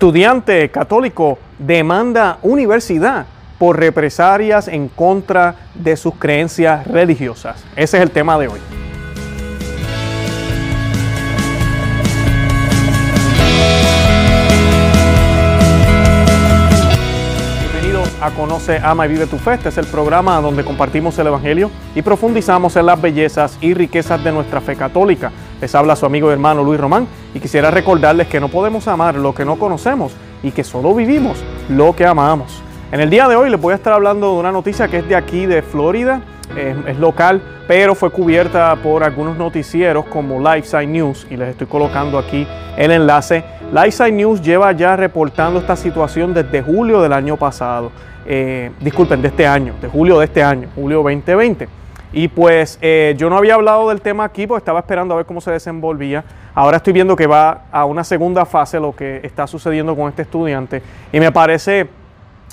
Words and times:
Estudiante 0.00 0.70
católico 0.70 1.38
demanda 1.58 2.38
universidad 2.40 3.26
por 3.58 3.78
represalias 3.78 4.66
en 4.66 4.88
contra 4.88 5.56
de 5.74 5.94
sus 5.94 6.14
creencias 6.14 6.86
religiosas. 6.86 7.62
Ese 7.76 7.98
es 7.98 8.02
el 8.02 8.10
tema 8.10 8.38
de 8.38 8.48
hoy. 8.48 8.60
Bienvenidos 17.60 18.10
a 18.22 18.30
Conoce, 18.30 18.80
Ama 18.82 19.04
y 19.04 19.10
Vive 19.10 19.26
tu 19.26 19.36
Fe. 19.36 19.52
Este 19.52 19.68
es 19.68 19.76
el 19.76 19.86
programa 19.86 20.40
donde 20.40 20.64
compartimos 20.64 21.18
el 21.18 21.26
Evangelio 21.26 21.70
y 21.94 22.00
profundizamos 22.00 22.74
en 22.76 22.86
las 22.86 22.98
bellezas 22.98 23.58
y 23.60 23.74
riquezas 23.74 24.24
de 24.24 24.32
nuestra 24.32 24.62
fe 24.62 24.76
católica. 24.76 25.30
Les 25.60 25.74
habla 25.74 25.94
su 25.94 26.06
amigo 26.06 26.30
y 26.30 26.32
hermano 26.32 26.64
Luis 26.64 26.80
Román 26.80 27.06
y 27.34 27.40
quisiera 27.40 27.70
recordarles 27.70 28.28
que 28.28 28.40
no 28.40 28.48
podemos 28.48 28.88
amar 28.88 29.14
lo 29.16 29.34
que 29.34 29.44
no 29.44 29.58
conocemos 29.58 30.12
y 30.42 30.52
que 30.52 30.64
solo 30.64 30.94
vivimos 30.94 31.38
lo 31.68 31.94
que 31.94 32.06
amamos. 32.06 32.62
En 32.92 33.00
el 33.00 33.10
día 33.10 33.28
de 33.28 33.36
hoy 33.36 33.50
les 33.50 33.60
voy 33.60 33.72
a 33.72 33.76
estar 33.76 33.92
hablando 33.92 34.32
de 34.32 34.40
una 34.40 34.52
noticia 34.52 34.88
que 34.88 34.98
es 34.98 35.08
de 35.08 35.16
aquí 35.16 35.44
de 35.44 35.62
Florida, 35.62 36.22
es, 36.56 36.98
local, 36.98 37.40
pero 37.68 37.94
fue 37.94 38.10
cubierta 38.10 38.74
por 38.82 39.04
algunos 39.04 39.36
noticieros 39.36 40.06
como 40.06 40.40
Lifeside 40.40 40.86
News 40.86 41.26
y 41.30 41.36
les 41.36 41.50
estoy 41.50 41.66
colocando 41.66 42.18
aquí 42.18 42.46
el 42.76 42.90
enlace. 42.90 43.44
Lifeside 43.70 44.12
News 44.12 44.40
lleva 44.42 44.72
ya 44.72 44.96
reportando 44.96 45.60
esta 45.60 45.76
situación 45.76 46.34
desde 46.34 46.62
julio 46.62 47.00
del 47.02 47.12
año 47.12 47.36
pasado, 47.36 47.92
eh, 48.26 48.70
disculpen, 48.80 49.22
de 49.22 49.28
este 49.28 49.46
año, 49.46 49.74
de 49.80 49.88
julio 49.88 50.18
de 50.18 50.24
este 50.24 50.42
año, 50.42 50.68
julio 50.74 51.02
2020. 51.02 51.79
Y 52.12 52.28
pues 52.28 52.78
eh, 52.82 53.14
yo 53.16 53.30
no 53.30 53.36
había 53.36 53.54
hablado 53.54 53.88
del 53.88 54.00
tema 54.00 54.24
aquí 54.24 54.46
porque 54.46 54.60
estaba 54.60 54.80
esperando 54.80 55.14
a 55.14 55.18
ver 55.18 55.26
cómo 55.26 55.40
se 55.40 55.52
desenvolvía. 55.52 56.24
Ahora 56.54 56.78
estoy 56.78 56.92
viendo 56.92 57.14
que 57.14 57.26
va 57.26 57.64
a 57.70 57.84
una 57.84 58.02
segunda 58.02 58.44
fase 58.44 58.80
lo 58.80 58.94
que 58.94 59.20
está 59.22 59.46
sucediendo 59.46 59.94
con 59.94 60.08
este 60.08 60.22
estudiante. 60.22 60.82
Y 61.12 61.20
me 61.20 61.30
parece 61.30 61.88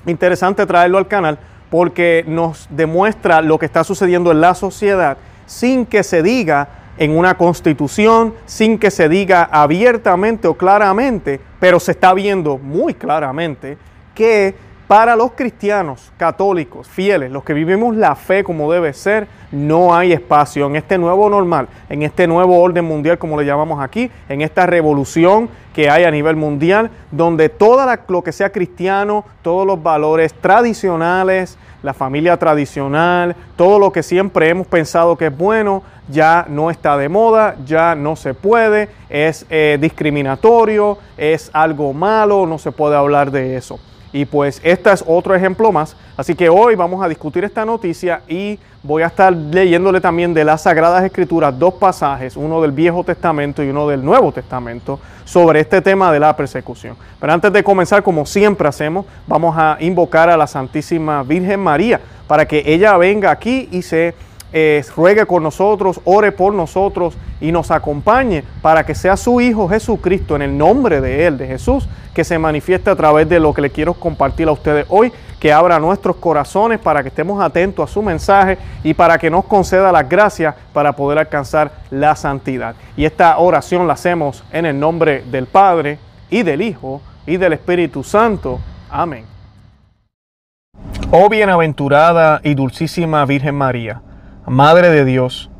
interesante 0.05 0.65
traerlo 0.65 0.97
al 0.97 1.07
canal 1.07 1.39
porque 1.69 2.23
nos 2.27 2.67
demuestra 2.69 3.41
lo 3.41 3.57
que 3.57 3.65
está 3.65 3.83
sucediendo 3.83 4.31
en 4.31 4.41
la 4.41 4.53
sociedad 4.53 5.17
sin 5.45 5.85
que 5.85 6.03
se 6.03 6.21
diga 6.21 6.67
en 6.97 7.17
una 7.17 7.37
constitución, 7.37 8.33
sin 8.45 8.77
que 8.77 8.91
se 8.91 9.07
diga 9.07 9.47
abiertamente 9.51 10.47
o 10.47 10.55
claramente, 10.55 11.39
pero 11.59 11.79
se 11.79 11.91
está 11.91 12.13
viendo 12.13 12.57
muy 12.57 12.93
claramente 12.93 13.77
que 14.13 14.55
para 14.87 15.17
los 15.17 15.33
cristianos 15.33 16.11
católicos 16.15 16.87
fieles, 16.87 17.29
los 17.29 17.43
que 17.43 17.53
vivimos 17.53 17.95
la 17.95 18.15
fe 18.15 18.43
como 18.43 18.71
debe 18.71 18.93
ser, 18.93 19.27
no 19.51 19.93
hay 19.93 20.13
espacio 20.13 20.65
en 20.65 20.77
este 20.77 20.97
nuevo 20.97 21.29
normal, 21.29 21.67
en 21.89 22.03
este 22.03 22.25
nuevo 22.25 22.61
orden 22.61 22.85
mundial 22.85 23.17
como 23.17 23.37
le 23.37 23.45
llamamos 23.45 23.83
aquí, 23.83 24.09
en 24.29 24.41
esta 24.41 24.65
revolución 24.65 25.49
que 25.73 25.89
hay 25.89 26.05
a 26.05 26.11
nivel 26.11 26.37
mundial, 26.37 26.89
donde 27.11 27.49
todo 27.49 27.85
lo 28.07 28.23
que 28.23 28.31
sea 28.31 28.49
cristiano, 28.51 29.25
todos 29.41 29.67
los 29.67 29.83
valores 29.83 30.33
tradicionales, 30.33 31.57
la 31.83 31.93
familia 31.93 32.37
tradicional, 32.37 33.35
todo 33.57 33.79
lo 33.79 33.91
que 33.91 34.03
siempre 34.03 34.49
hemos 34.49 34.67
pensado 34.67 35.17
que 35.17 35.27
es 35.27 35.37
bueno, 35.37 35.83
ya 36.09 36.45
no 36.47 36.71
está 36.71 36.95
de 36.97 37.09
moda, 37.09 37.57
ya 37.65 37.93
no 37.93 38.15
se 38.15 38.33
puede, 38.33 38.87
es 39.09 39.45
eh, 39.49 39.77
discriminatorio, 39.81 40.97
es 41.17 41.49
algo 41.51 41.93
malo, 41.93 42.45
no 42.45 42.57
se 42.57 42.71
puede 42.71 42.95
hablar 42.95 43.31
de 43.31 43.57
eso. 43.57 43.79
Y 44.13 44.25
pues 44.25 44.61
este 44.63 44.91
es 44.91 45.03
otro 45.05 45.35
ejemplo 45.35 45.71
más. 45.71 45.95
Así 46.15 46.35
que 46.35 46.49
hoy 46.49 46.75
vamos 46.75 47.03
a 47.03 47.07
discutir 47.07 47.43
esta 47.43 47.65
noticia 47.65 48.21
y 48.27 48.57
voy 48.83 49.03
a 49.03 49.07
estar 49.07 49.33
leyéndole 49.33 49.99
también 49.99 50.33
de 50.33 50.43
las 50.43 50.61
Sagradas 50.61 51.03
Escrituras 51.03 51.57
dos 51.57 51.73
pasajes, 51.73 52.37
uno 52.37 52.61
del 52.61 52.71
Viejo 52.71 53.03
Testamento 53.03 53.63
y 53.63 53.69
uno 53.69 53.87
del 53.87 54.03
Nuevo 54.03 54.31
Testamento, 54.31 54.99
sobre 55.25 55.59
este 55.59 55.81
tema 55.81 56.11
de 56.11 56.19
la 56.19 56.35
persecución. 56.35 56.95
Pero 57.19 57.33
antes 57.33 57.51
de 57.51 57.63
comenzar, 57.63 58.01
como 58.01 58.25
siempre 58.25 58.67
hacemos, 58.67 59.05
vamos 59.27 59.55
a 59.57 59.77
invocar 59.81 60.29
a 60.29 60.37
la 60.37 60.47
Santísima 60.47 61.21
Virgen 61.23 61.59
María 61.59 61.99
para 62.27 62.47
que 62.47 62.63
ella 62.65 62.97
venga 62.97 63.31
aquí 63.31 63.67
y 63.71 63.81
se 63.81 64.15
eh, 64.53 64.83
ruegue 64.95 65.25
con 65.25 65.43
nosotros, 65.43 65.99
ore 66.05 66.31
por 66.31 66.53
nosotros 66.53 67.17
y 67.41 67.51
nos 67.51 67.69
acompañe 67.69 68.43
para 68.61 68.85
que 68.85 68.95
sea 68.95 69.17
su 69.17 69.41
Hijo 69.41 69.67
Jesucristo, 69.67 70.35
en 70.35 70.41
el 70.41 70.57
nombre 70.57 71.01
de 71.01 71.27
Él, 71.27 71.37
de 71.37 71.47
Jesús, 71.47 71.87
que 72.13 72.23
se 72.23 72.39
manifieste 72.39 72.89
a 72.89 72.95
través 72.95 73.27
de 73.27 73.39
lo 73.39 73.53
que 73.53 73.61
le 73.61 73.69
quiero 73.69 73.93
compartir 73.93 74.47
a 74.47 74.53
ustedes 74.53 74.85
hoy, 74.89 75.11
que 75.39 75.51
abra 75.51 75.79
nuestros 75.79 76.15
corazones 76.15 76.79
para 76.79 77.03
que 77.03 77.09
estemos 77.09 77.43
atentos 77.43 77.89
a 77.89 77.93
su 77.93 78.01
mensaje 78.01 78.57
y 78.83 78.93
para 78.93 79.17
que 79.17 79.29
nos 79.29 79.45
conceda 79.45 79.91
las 79.91 80.07
gracias 80.07 80.55
para 80.73 80.93
poder 80.93 81.19
alcanzar 81.19 81.71
la 81.91 82.15
santidad. 82.15 82.75
Y 82.95 83.05
esta 83.05 83.37
oración 83.37 83.85
la 83.85 83.93
hacemos 83.93 84.43
en 84.51 84.65
el 84.65 84.79
nombre 84.79 85.23
del 85.29 85.45
Padre 85.45 85.99
y 86.29 86.41
del 86.41 86.61
Hijo 86.61 87.01
y 87.27 87.37
del 87.37 87.53
Espíritu 87.53 88.03
Santo. 88.03 88.59
Amén. 88.89 89.25
Oh 91.11 91.29
bienaventurada 91.29 92.41
y 92.43 92.55
dulcísima 92.55 93.25
Virgen 93.25 93.55
María 93.55 94.01
Madre 94.49 94.89
de 94.89 95.03
Dios, 95.03 95.51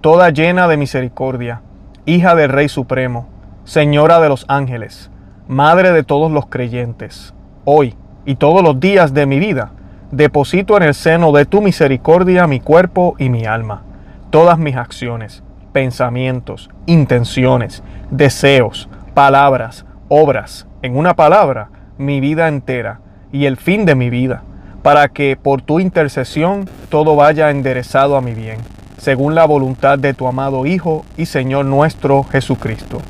toda 0.00 0.30
llena 0.30 0.68
de 0.68 0.76
misericordia, 0.76 1.62
hija 2.04 2.36
del 2.36 2.48
Rey 2.48 2.68
Supremo, 2.68 3.26
Señora 3.64 4.20
de 4.20 4.28
los 4.28 4.44
ángeles, 4.46 5.10
Madre 5.48 5.90
de 5.90 6.04
todos 6.04 6.30
los 6.30 6.46
creyentes, 6.46 7.34
hoy 7.64 7.96
y 8.24 8.36
todos 8.36 8.62
los 8.62 8.78
días 8.78 9.12
de 9.12 9.26
mi 9.26 9.40
vida, 9.40 9.72
deposito 10.12 10.76
en 10.76 10.84
el 10.84 10.94
seno 10.94 11.32
de 11.32 11.44
tu 11.44 11.60
misericordia 11.60 12.46
mi 12.46 12.60
cuerpo 12.60 13.16
y 13.18 13.30
mi 13.30 13.46
alma, 13.46 13.82
todas 14.30 14.60
mis 14.60 14.76
acciones, 14.76 15.42
pensamientos, 15.72 16.70
intenciones, 16.86 17.82
deseos, 18.12 18.88
palabras, 19.12 19.86
obras, 20.06 20.68
en 20.82 20.96
una 20.96 21.16
palabra, 21.16 21.70
mi 21.98 22.20
vida 22.20 22.46
entera 22.46 23.00
y 23.32 23.46
el 23.46 23.56
fin 23.56 23.84
de 23.86 23.96
mi 23.96 24.08
vida 24.08 24.44
para 24.86 25.08
que 25.08 25.36
por 25.36 25.62
tu 25.62 25.80
intercesión 25.80 26.70
todo 26.90 27.16
vaya 27.16 27.50
enderezado 27.50 28.16
a 28.16 28.20
mi 28.20 28.34
bien, 28.34 28.58
según 28.98 29.34
la 29.34 29.44
voluntad 29.44 29.98
de 29.98 30.14
tu 30.14 30.28
amado 30.28 30.64
Hijo 30.64 31.04
y 31.16 31.26
Señor 31.26 31.64
nuestro 31.64 32.22
Jesucristo. 32.22 33.00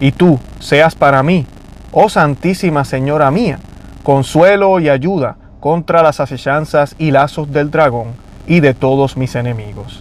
Y 0.00 0.12
tú 0.12 0.38
seas 0.58 0.94
para 0.94 1.22
mí, 1.22 1.44
oh 1.92 2.08
Santísima 2.08 2.86
Señora 2.86 3.30
mía, 3.30 3.58
consuelo 4.02 4.80
y 4.80 4.88
ayuda 4.88 5.36
contra 5.60 6.02
las 6.02 6.18
asechanzas 6.18 6.94
y 6.96 7.10
lazos 7.10 7.52
del 7.52 7.70
dragón 7.70 8.14
y 8.46 8.60
de 8.60 8.72
todos 8.72 9.18
mis 9.18 9.34
enemigos. 9.34 10.00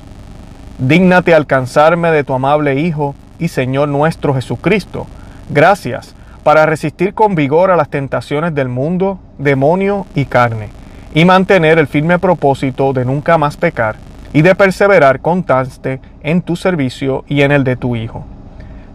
Dígnate 0.77 1.35
alcanzarme 1.35 2.09
de 2.11 2.23
tu 2.23 2.33
amable 2.33 2.79
Hijo 2.79 3.15
y 3.37 3.49
Señor 3.49 3.89
nuestro 3.89 4.33
Jesucristo, 4.33 5.07
gracias 5.49 6.15
para 6.45 6.65
resistir 6.65 7.13
con 7.13 7.35
vigor 7.35 7.69
a 7.69 7.75
las 7.75 7.89
tentaciones 7.89 8.55
del 8.55 8.69
mundo, 8.69 9.19
demonio 9.39 10.05
y 10.15 10.23
carne 10.23 10.79
y 11.13 11.25
mantener 11.25 11.77
el 11.77 11.87
firme 11.87 12.19
propósito 12.19 12.93
de 12.93 13.05
nunca 13.05 13.37
más 13.37 13.57
pecar 13.57 13.95
y 14.33 14.41
de 14.41 14.55
perseverar 14.55 15.19
constante 15.19 15.99
en 16.23 16.41
tu 16.41 16.55
servicio 16.55 17.25
y 17.27 17.41
en 17.41 17.51
el 17.51 17.63
de 17.63 17.75
tu 17.75 17.95
Hijo. 17.95 18.25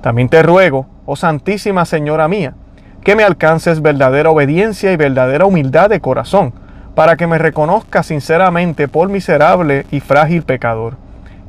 También 0.00 0.28
te 0.28 0.42
ruego, 0.42 0.86
oh 1.04 1.16
Santísima 1.16 1.84
Señora 1.84 2.26
mía, 2.28 2.54
que 3.02 3.16
me 3.16 3.22
alcances 3.22 3.82
verdadera 3.82 4.30
obediencia 4.30 4.92
y 4.92 4.96
verdadera 4.96 5.46
humildad 5.46 5.90
de 5.90 6.00
corazón, 6.00 6.52
para 6.94 7.16
que 7.16 7.26
me 7.26 7.36
reconozca 7.36 8.02
sinceramente 8.02 8.88
por 8.88 9.10
miserable 9.10 9.84
y 9.90 10.00
frágil 10.00 10.42
pecador, 10.42 10.96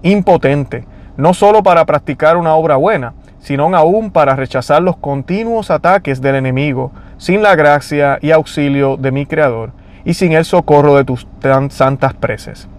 impotente, 0.03 0.85
no 1.15 1.33
solo 1.33 1.63
para 1.63 1.85
practicar 1.85 2.35
una 2.35 2.53
obra 2.55 2.75
buena, 2.75 3.13
sino 3.39 3.73
aún 3.73 4.11
para 4.11 4.35
rechazar 4.35 4.81
los 4.81 4.97
continuos 4.97 5.71
ataques 5.71 6.19
del 6.19 6.35
enemigo, 6.35 6.91
sin 7.17 7.41
la 7.41 7.55
gracia 7.55 8.19
y 8.21 8.31
auxilio 8.31 8.97
de 8.97 9.11
mi 9.11 9.25
Creador 9.25 9.71
y 10.07 10.13
sin 10.13 10.31
el 10.31 10.45
socorro 10.45 10.95
de 10.95 11.03
tus 11.03 11.27
tan 11.41 11.69
santas 11.69 12.13
preces. 12.13 12.69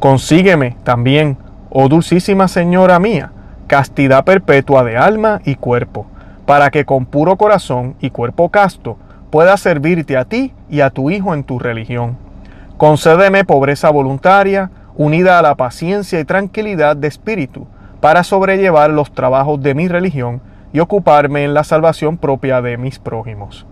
Consígueme 0.00 0.76
también, 0.84 1.38
oh 1.70 1.88
dulcísima 1.88 2.46
Señora 2.46 2.98
mía, 2.98 3.32
castidad 3.66 4.22
perpetua 4.22 4.84
de 4.84 4.98
alma 4.98 5.40
y 5.46 5.54
cuerpo, 5.54 6.04
para 6.44 6.70
que 6.70 6.84
con 6.84 7.06
puro 7.06 7.38
corazón 7.38 7.94
y 8.00 8.10
cuerpo 8.10 8.50
casto 8.50 8.98
pueda 9.30 9.56
servirte 9.56 10.18
a 10.18 10.26
ti 10.26 10.52
y 10.68 10.80
a 10.80 10.90
tu 10.90 11.10
Hijo 11.10 11.32
en 11.32 11.42
tu 11.42 11.58
religión. 11.58 12.18
Concédeme 12.76 13.46
pobreza 13.46 13.88
voluntaria, 13.88 14.70
unida 14.94 15.38
a 15.38 15.42
la 15.42 15.54
paciencia 15.54 16.20
y 16.20 16.26
tranquilidad 16.26 16.98
de 16.98 17.08
espíritu, 17.08 17.66
para 18.02 18.24
sobrellevar 18.24 18.90
los 18.90 19.10
trabajos 19.10 19.62
de 19.62 19.74
mi 19.74 19.88
religión 19.88 20.42
y 20.74 20.80
ocuparme 20.80 21.44
en 21.44 21.54
la 21.54 21.64
salvación 21.64 22.18
propia 22.18 22.60
de 22.60 22.76
mis 22.76 22.98
prójimos. 22.98 23.64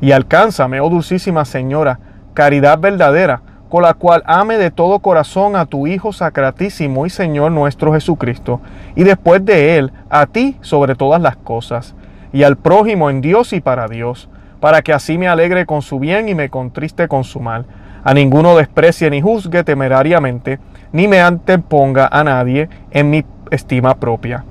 Y 0.00 0.12
alcánzame, 0.12 0.80
oh 0.80 0.88
dulcísima 0.88 1.44
Señora, 1.44 2.00
caridad 2.34 2.78
verdadera, 2.78 3.42
con 3.68 3.82
la 3.82 3.94
cual 3.94 4.22
ame 4.26 4.58
de 4.58 4.70
todo 4.70 4.98
corazón 4.98 5.56
a 5.56 5.64
tu 5.66 5.86
Hijo 5.86 6.12
Sacratísimo 6.12 7.06
y 7.06 7.10
Señor 7.10 7.52
nuestro 7.52 7.92
Jesucristo, 7.94 8.60
y 8.94 9.04
después 9.04 9.44
de 9.44 9.78
Él 9.78 9.92
a 10.10 10.26
ti 10.26 10.56
sobre 10.60 10.94
todas 10.94 11.22
las 11.22 11.36
cosas, 11.36 11.94
y 12.32 12.42
al 12.42 12.56
prójimo 12.56 13.08
en 13.08 13.20
Dios 13.20 13.52
y 13.52 13.60
para 13.60 13.88
Dios, 13.88 14.28
para 14.60 14.82
que 14.82 14.92
así 14.92 15.18
me 15.18 15.28
alegre 15.28 15.66
con 15.66 15.82
su 15.82 15.98
bien 15.98 16.28
y 16.28 16.34
me 16.34 16.48
contriste 16.48 17.08
con 17.08 17.24
su 17.24 17.40
mal. 17.40 17.64
A 18.04 18.14
ninguno 18.14 18.56
desprecie 18.56 19.10
ni 19.10 19.20
juzgue 19.20 19.64
temerariamente, 19.64 20.58
ni 20.92 21.08
me 21.08 21.20
anteponga 21.20 22.08
a 22.12 22.22
nadie 22.24 22.68
en 22.90 23.10
mi 23.10 23.24
estima 23.50 23.94
propia. 23.94 24.44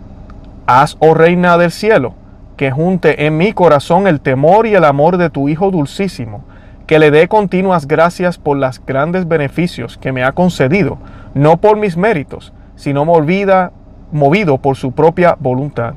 Haz, 0.66 0.98
oh 1.00 1.14
Reina 1.14 1.58
del 1.58 1.72
cielo, 1.72 2.14
que 2.58 2.72
junte 2.72 3.26
en 3.26 3.38
mi 3.38 3.54
corazón 3.54 4.08
el 4.08 4.20
temor 4.20 4.68
y 4.68 4.76
el 4.76 4.84
amor 4.84 5.18
de 5.18 5.30
tu 5.30 5.48
Hijo 5.48 5.72
dulcísimo, 5.72 6.44
que 6.92 7.00
le 7.00 7.10
dé 7.10 7.30
continuas 7.30 7.88
gracias 7.88 8.38
por 8.38 8.58
los 8.58 8.86
grandes 8.86 9.26
beneficios 9.26 9.98
que 9.98 10.12
me 10.12 10.26
ha 10.26 10.34
concedido, 10.34 10.98
no 11.34 11.56
por 11.56 11.78
mis 11.78 11.96
méritos, 11.96 12.52
sino 12.76 13.06
movida, 13.06 13.72
movido 14.12 14.58
por 14.58 14.76
su 14.76 14.92
propia 14.92 15.38
voluntad, 15.40 15.94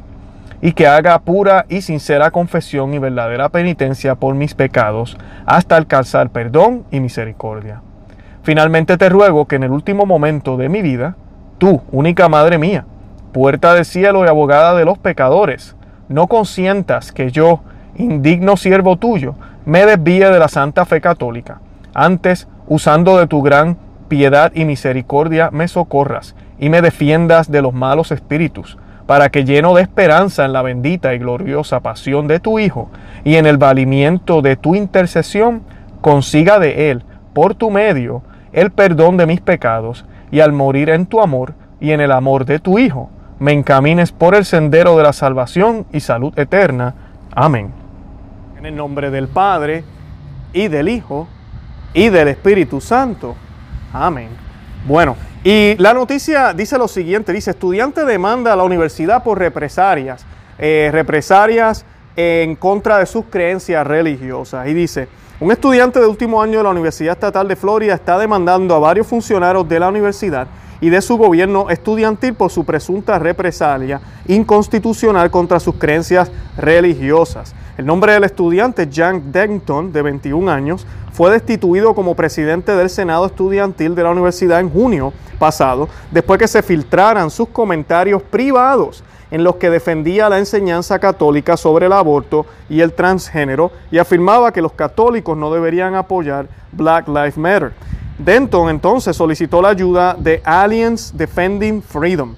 y 0.62 0.70
que 0.70 0.86
haga 0.86 1.18
pura 1.18 1.66
y 1.68 1.80
sincera 1.80 2.30
confesión 2.30 2.94
y 2.94 3.00
verdadera 3.00 3.48
penitencia 3.48 4.14
por 4.14 4.36
mis 4.36 4.54
pecados, 4.54 5.18
hasta 5.46 5.74
alcanzar 5.74 6.30
perdón 6.30 6.84
y 6.92 7.00
misericordia. 7.00 7.82
Finalmente 8.44 8.96
te 8.96 9.08
ruego 9.08 9.46
que 9.46 9.56
en 9.56 9.64
el 9.64 9.72
último 9.72 10.06
momento 10.06 10.56
de 10.56 10.68
mi 10.68 10.80
vida, 10.80 11.16
tú, 11.58 11.82
única 11.90 12.28
Madre 12.28 12.56
mía, 12.56 12.86
puerta 13.32 13.74
del 13.74 13.84
cielo 13.84 14.24
y 14.24 14.28
abogada 14.28 14.76
de 14.76 14.84
los 14.84 14.98
pecadores, 14.98 15.74
no 16.08 16.28
consientas 16.28 17.10
que 17.10 17.32
yo, 17.32 17.62
indigno 17.96 18.56
siervo 18.56 18.96
tuyo, 18.96 19.34
me 19.66 19.86
desvíe 19.86 20.30
de 20.30 20.38
la 20.38 20.48
santa 20.48 20.84
fe 20.84 21.00
católica. 21.00 21.60
Antes, 21.94 22.48
usando 22.66 23.18
de 23.18 23.26
tu 23.26 23.42
gran 23.42 23.76
piedad 24.08 24.52
y 24.54 24.64
misericordia, 24.64 25.50
me 25.52 25.68
socorras 25.68 26.34
y 26.58 26.68
me 26.68 26.82
defiendas 26.82 27.50
de 27.50 27.62
los 27.62 27.72
malos 27.72 28.12
espíritus, 28.12 28.78
para 29.06 29.28
que 29.28 29.44
lleno 29.44 29.74
de 29.74 29.82
esperanza 29.82 30.44
en 30.44 30.52
la 30.52 30.62
bendita 30.62 31.14
y 31.14 31.18
gloriosa 31.18 31.80
pasión 31.80 32.26
de 32.26 32.40
tu 32.40 32.58
Hijo 32.58 32.90
y 33.22 33.36
en 33.36 33.46
el 33.46 33.58
valimiento 33.58 34.42
de 34.42 34.56
tu 34.56 34.74
intercesión, 34.74 35.62
consiga 36.00 36.58
de 36.58 36.90
Él, 36.90 37.04
por 37.32 37.54
tu 37.54 37.70
medio, 37.70 38.22
el 38.52 38.70
perdón 38.70 39.16
de 39.16 39.26
mis 39.26 39.40
pecados, 39.40 40.04
y 40.30 40.40
al 40.40 40.52
morir 40.52 40.90
en 40.90 41.06
tu 41.06 41.20
amor 41.20 41.54
y 41.80 41.90
en 41.92 42.00
el 42.00 42.12
amor 42.12 42.44
de 42.44 42.58
tu 42.58 42.78
Hijo, 42.78 43.10
me 43.38 43.52
encamines 43.52 44.12
por 44.12 44.34
el 44.34 44.44
sendero 44.44 44.96
de 44.96 45.02
la 45.02 45.12
salvación 45.12 45.86
y 45.92 46.00
salud 46.00 46.38
eterna. 46.38 46.94
Amén. 47.34 47.83
En 48.64 48.68
el 48.68 48.76
nombre 48.76 49.10
del 49.10 49.28
Padre, 49.28 49.84
y 50.54 50.68
del 50.68 50.88
Hijo, 50.88 51.28
y 51.92 52.08
del 52.08 52.28
Espíritu 52.28 52.80
Santo. 52.80 53.36
Amén. 53.92 54.30
Bueno, 54.86 55.18
y 55.44 55.76
la 55.76 55.92
noticia 55.92 56.54
dice 56.54 56.78
lo 56.78 56.88
siguiente, 56.88 57.34
dice, 57.34 57.50
estudiante 57.50 58.06
demanda 58.06 58.54
a 58.54 58.56
la 58.56 58.62
universidad 58.62 59.22
por 59.22 59.38
represalias, 59.38 60.24
eh, 60.58 60.88
represalias 60.90 61.84
en 62.16 62.56
contra 62.56 62.96
de 62.96 63.04
sus 63.04 63.26
creencias 63.26 63.86
religiosas. 63.86 64.66
Y 64.66 64.72
dice, 64.72 65.08
un 65.40 65.52
estudiante 65.52 66.00
de 66.00 66.06
último 66.06 66.40
año 66.40 66.56
de 66.56 66.64
la 66.64 66.70
Universidad 66.70 67.12
Estatal 67.12 67.46
de 67.46 67.56
Florida 67.56 67.92
está 67.92 68.18
demandando 68.18 68.74
a 68.74 68.78
varios 68.78 69.06
funcionarios 69.06 69.68
de 69.68 69.78
la 69.78 69.90
universidad 69.90 70.46
y 70.84 70.90
de 70.90 71.00
su 71.00 71.16
gobierno 71.16 71.70
estudiantil 71.70 72.34
por 72.34 72.50
su 72.50 72.62
presunta 72.66 73.18
represalia 73.18 74.02
inconstitucional 74.28 75.30
contra 75.30 75.58
sus 75.58 75.76
creencias 75.76 76.30
religiosas. 76.58 77.54
El 77.78 77.86
nombre 77.86 78.12
del 78.12 78.24
estudiante, 78.24 78.86
Jack 78.90 79.22
Denton, 79.22 79.94
de 79.94 80.02
21 80.02 80.52
años, 80.52 80.86
fue 81.14 81.30
destituido 81.30 81.94
como 81.94 82.14
presidente 82.14 82.76
del 82.76 82.90
Senado 82.90 83.24
Estudiantil 83.24 83.94
de 83.94 84.02
la 84.02 84.10
universidad 84.10 84.60
en 84.60 84.68
junio 84.68 85.14
pasado, 85.38 85.88
después 86.10 86.38
que 86.38 86.48
se 86.48 86.62
filtraran 86.62 87.30
sus 87.30 87.48
comentarios 87.48 88.20
privados 88.20 89.02
en 89.30 89.42
los 89.42 89.56
que 89.56 89.70
defendía 89.70 90.28
la 90.28 90.38
enseñanza 90.38 90.98
católica 90.98 91.56
sobre 91.56 91.86
el 91.86 91.94
aborto 91.94 92.44
y 92.68 92.82
el 92.82 92.92
transgénero 92.92 93.72
y 93.90 93.96
afirmaba 93.96 94.52
que 94.52 94.60
los 94.60 94.72
católicos 94.72 95.34
no 95.34 95.50
deberían 95.50 95.94
apoyar 95.94 96.46
Black 96.72 97.08
Lives 97.08 97.38
Matter. 97.38 97.72
Denton 98.18 98.68
entonces 98.68 99.16
solicitó 99.16 99.60
la 99.60 99.70
ayuda 99.70 100.14
de 100.18 100.40
Alliance 100.44 101.12
Defending 101.16 101.82
Freedom, 101.82 102.34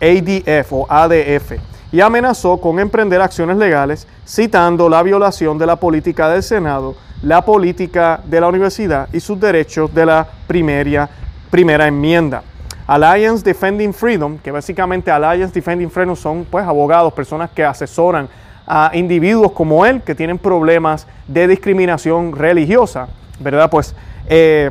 ADF 0.00 0.72
o 0.72 0.86
ADF, 0.88 1.52
y 1.90 2.00
amenazó 2.00 2.60
con 2.60 2.78
emprender 2.78 3.20
acciones 3.20 3.56
legales 3.56 4.06
citando 4.24 4.88
la 4.88 5.02
violación 5.02 5.58
de 5.58 5.66
la 5.66 5.76
política 5.76 6.28
del 6.28 6.42
Senado, 6.42 6.94
la 7.22 7.44
política 7.44 8.20
de 8.24 8.40
la 8.40 8.48
universidad 8.48 9.08
y 9.12 9.18
sus 9.18 9.40
derechos 9.40 9.92
de 9.92 10.06
la 10.06 10.26
primera, 10.46 11.08
primera 11.50 11.88
enmienda. 11.88 12.42
Alliance 12.86 13.44
Defending 13.44 13.92
Freedom, 13.92 14.38
que 14.38 14.52
básicamente 14.52 15.10
Alliance 15.10 15.52
Defending 15.52 15.90
Freedom 15.90 16.14
son 16.14 16.46
pues 16.48 16.64
abogados, 16.64 17.12
personas 17.12 17.50
que 17.50 17.64
asesoran 17.64 18.28
a 18.66 18.92
individuos 18.94 19.52
como 19.52 19.84
él 19.84 20.00
que 20.02 20.14
tienen 20.14 20.38
problemas 20.38 21.06
de 21.26 21.48
discriminación 21.48 22.36
religiosa, 22.36 23.08
¿verdad? 23.40 23.68
Pues 23.68 23.94
eh, 24.28 24.70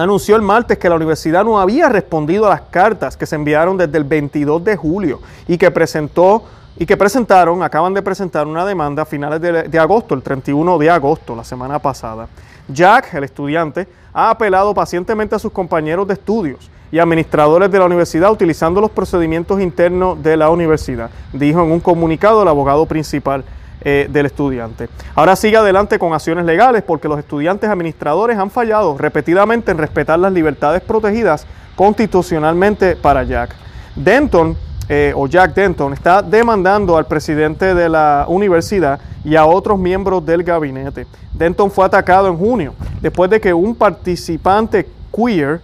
anunció 0.00 0.36
el 0.36 0.42
martes 0.42 0.78
que 0.78 0.88
la 0.88 0.96
universidad 0.96 1.44
no 1.44 1.60
había 1.60 1.88
respondido 1.88 2.46
a 2.46 2.50
las 2.50 2.60
cartas 2.62 3.16
que 3.16 3.26
se 3.26 3.36
enviaron 3.36 3.76
desde 3.76 3.98
el 3.98 4.04
22 4.04 4.64
de 4.64 4.76
julio 4.76 5.20
y 5.46 5.58
que 5.58 5.70
presentó 5.70 6.44
y 6.76 6.86
que 6.86 6.96
presentaron, 6.96 7.62
acaban 7.62 7.92
de 7.92 8.00
presentar 8.00 8.46
una 8.46 8.64
demanda 8.64 9.02
a 9.02 9.04
finales 9.04 9.40
de, 9.40 9.64
de 9.64 9.78
agosto, 9.78 10.14
el 10.14 10.22
31 10.22 10.78
de 10.78 10.88
agosto, 10.88 11.36
la 11.36 11.44
semana 11.44 11.78
pasada. 11.78 12.28
Jack, 12.68 13.12
el 13.14 13.24
estudiante, 13.24 13.86
ha 14.12 14.30
apelado 14.30 14.72
pacientemente 14.72 15.34
a 15.34 15.38
sus 15.38 15.52
compañeros 15.52 16.06
de 16.06 16.14
estudios 16.14 16.70
y 16.92 16.98
administradores 16.98 17.70
de 17.70 17.78
la 17.78 17.84
universidad 17.84 18.32
utilizando 18.32 18.80
los 18.80 18.90
procedimientos 18.90 19.60
internos 19.60 20.22
de 20.22 20.36
la 20.36 20.50
universidad, 20.50 21.10
dijo 21.32 21.62
en 21.62 21.70
un 21.70 21.80
comunicado 21.80 22.42
el 22.42 22.48
abogado 22.48 22.86
principal 22.86 23.44
eh, 23.82 24.08
del 24.10 24.26
estudiante. 24.26 24.88
Ahora 25.14 25.36
sigue 25.36 25.56
adelante 25.56 25.98
con 25.98 26.12
acciones 26.12 26.44
legales 26.44 26.82
porque 26.82 27.08
los 27.08 27.18
estudiantes 27.18 27.70
administradores 27.70 28.36
han 28.36 28.50
fallado 28.50 28.98
repetidamente 28.98 29.70
en 29.70 29.78
respetar 29.78 30.18
las 30.18 30.32
libertades 30.32 30.82
protegidas 30.82 31.46
constitucionalmente 31.76 32.94
para 32.94 33.24
Jack. 33.24 33.54
Denton, 33.96 34.54
eh, 34.86 35.14
o 35.16 35.26
Jack 35.26 35.54
Denton, 35.54 35.94
está 35.94 36.20
demandando 36.20 36.96
al 36.96 37.06
presidente 37.06 37.74
de 37.74 37.88
la 37.88 38.26
universidad 38.28 39.00
y 39.24 39.36
a 39.36 39.46
otros 39.46 39.78
miembros 39.78 40.26
del 40.26 40.42
gabinete. 40.42 41.06
Denton 41.32 41.70
fue 41.70 41.86
atacado 41.86 42.28
en 42.28 42.36
junio 42.36 42.74
después 43.00 43.30
de 43.30 43.40
que 43.40 43.54
un 43.54 43.74
participante 43.74 44.86
queer 45.10 45.62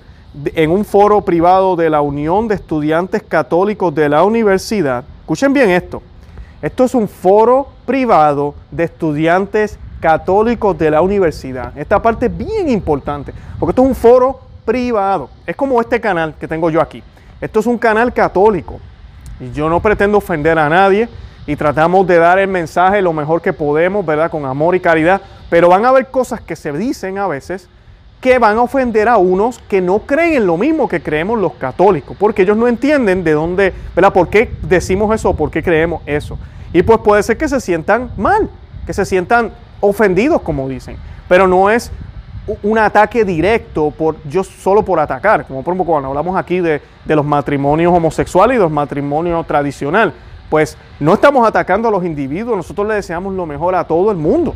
en 0.55 0.71
un 0.71 0.85
foro 0.85 1.21
privado 1.21 1.77
de 1.77 1.91
la 1.91 2.01
Unión 2.01 2.49
de 2.49 2.55
Estudiantes 2.55 3.23
Católicos 3.23 3.95
de 3.95 4.09
la 4.09 4.25
universidad. 4.25 5.05
Escuchen 5.21 5.53
bien 5.53 5.71
esto. 5.71 6.03
Esto 6.63 6.85
es 6.85 6.95
un 6.95 7.09
foro 7.09 7.69
privado 7.85 8.55
de 8.71 8.85
estudiantes 8.85 9.79
católicos 10.01 10.77
de 10.79 10.91
la 10.91 11.03
universidad. 11.03 11.77
Esta 11.77 12.01
parte 12.01 12.27
es 12.27 12.37
bien 12.37 12.69
importante, 12.69 13.33
porque 13.59 13.73
esto 13.73 13.83
es 13.83 13.89
un 13.89 13.95
foro 13.95 14.41
privado. 14.65 15.29
Es 15.47 15.55
como 15.55 15.81
este 15.81 16.01
canal 16.01 16.35
que 16.39 16.49
tengo 16.49 16.71
yo 16.71 16.81
aquí. 16.81 17.03
Esto 17.41 17.61
es 17.61 17.67
un 17.67 17.79
canal 17.79 18.13
católico. 18.13 18.81
Y 19.39 19.53
yo 19.53 19.69
no 19.69 19.81
pretendo 19.81 20.19
ofender 20.19 20.59
a 20.59 20.69
nadie 20.69 21.09
y 21.47 21.57
tratamos 21.57 22.07
de 22.07 22.17
dar 22.17 22.39
el 22.39 22.49
mensaje 22.49 23.03
lo 23.03 23.13
mejor 23.13 23.43
que 23.43 23.53
podemos, 23.53 24.05
¿verdad? 24.05 24.31
Con 24.31 24.47
amor 24.47 24.75
y 24.75 24.81
caridad. 24.81 25.21
Pero 25.51 25.69
van 25.69 25.85
a 25.85 25.91
haber 25.91 26.11
cosas 26.11 26.41
que 26.41 26.57
se 26.57 26.73
dicen 26.73 27.19
a 27.19 27.27
veces 27.27 27.69
que 28.21 28.39
van 28.39 28.57
a 28.57 28.63
ofender 28.63 29.09
a 29.09 29.19
unos 29.19 29.59
que 29.69 29.81
no 29.81 30.01
creen 30.01 30.35
en 30.35 30.47
lo 30.47 30.57
mismo 30.57 30.89
que 30.89 31.03
creemos 31.03 31.39
los 31.39 31.53
católicos, 31.55 32.17
porque 32.19 32.43
ellos 32.43 32.57
no 32.57 32.67
entienden 32.67 33.23
de 33.23 33.33
dónde, 33.33 33.75
¿verdad? 33.95 34.13
¿Por 34.13 34.29
qué 34.29 34.51
decimos 34.63 35.15
eso 35.15 35.37
por 35.37 35.51
qué 35.51 35.63
creemos 35.63 36.03
eso? 36.07 36.39
Y 36.77 36.83
pues 36.83 36.99
puede 36.99 37.23
ser 37.23 37.39
que 37.39 37.49
se 37.49 37.59
sientan 37.59 38.11
mal, 38.19 38.51
que 38.85 38.93
se 38.93 39.07
sientan 39.07 39.51
ofendidos, 39.81 40.43
como 40.43 40.69
dicen, 40.69 40.99
pero 41.27 41.49
no 41.49 41.71
es 41.71 41.91
un 42.63 42.77
ataque 42.77 43.25
directo 43.25 43.91
por 43.91 44.23
yo 44.25 44.45
solo 44.45 44.85
por 44.85 45.01
atacar, 45.01 45.47
como 45.47 45.63
por 45.63 45.73
ejemplo 45.73 45.91
cuando 45.91 46.11
hablamos 46.11 46.37
aquí 46.37 46.61
de, 46.61 46.83
de 47.07 47.17
los 47.17 47.25
matrimonios 47.25 47.95
homosexuales 47.95 48.59
y 48.59 48.61
los 48.61 48.71
matrimonios 48.71 49.47
tradicionales, 49.47 50.13
pues 50.51 50.77
no 51.01 51.15
estamos 51.15 51.49
atacando 51.49 51.89
a 51.89 51.91
los 51.91 52.05
individuos, 52.05 52.59
nosotros 52.59 52.87
le 52.87 52.97
deseamos 52.97 53.33
lo 53.33 53.47
mejor 53.47 53.75
a 53.75 53.85
todo 53.85 54.11
el 54.11 54.19
mundo. 54.19 54.55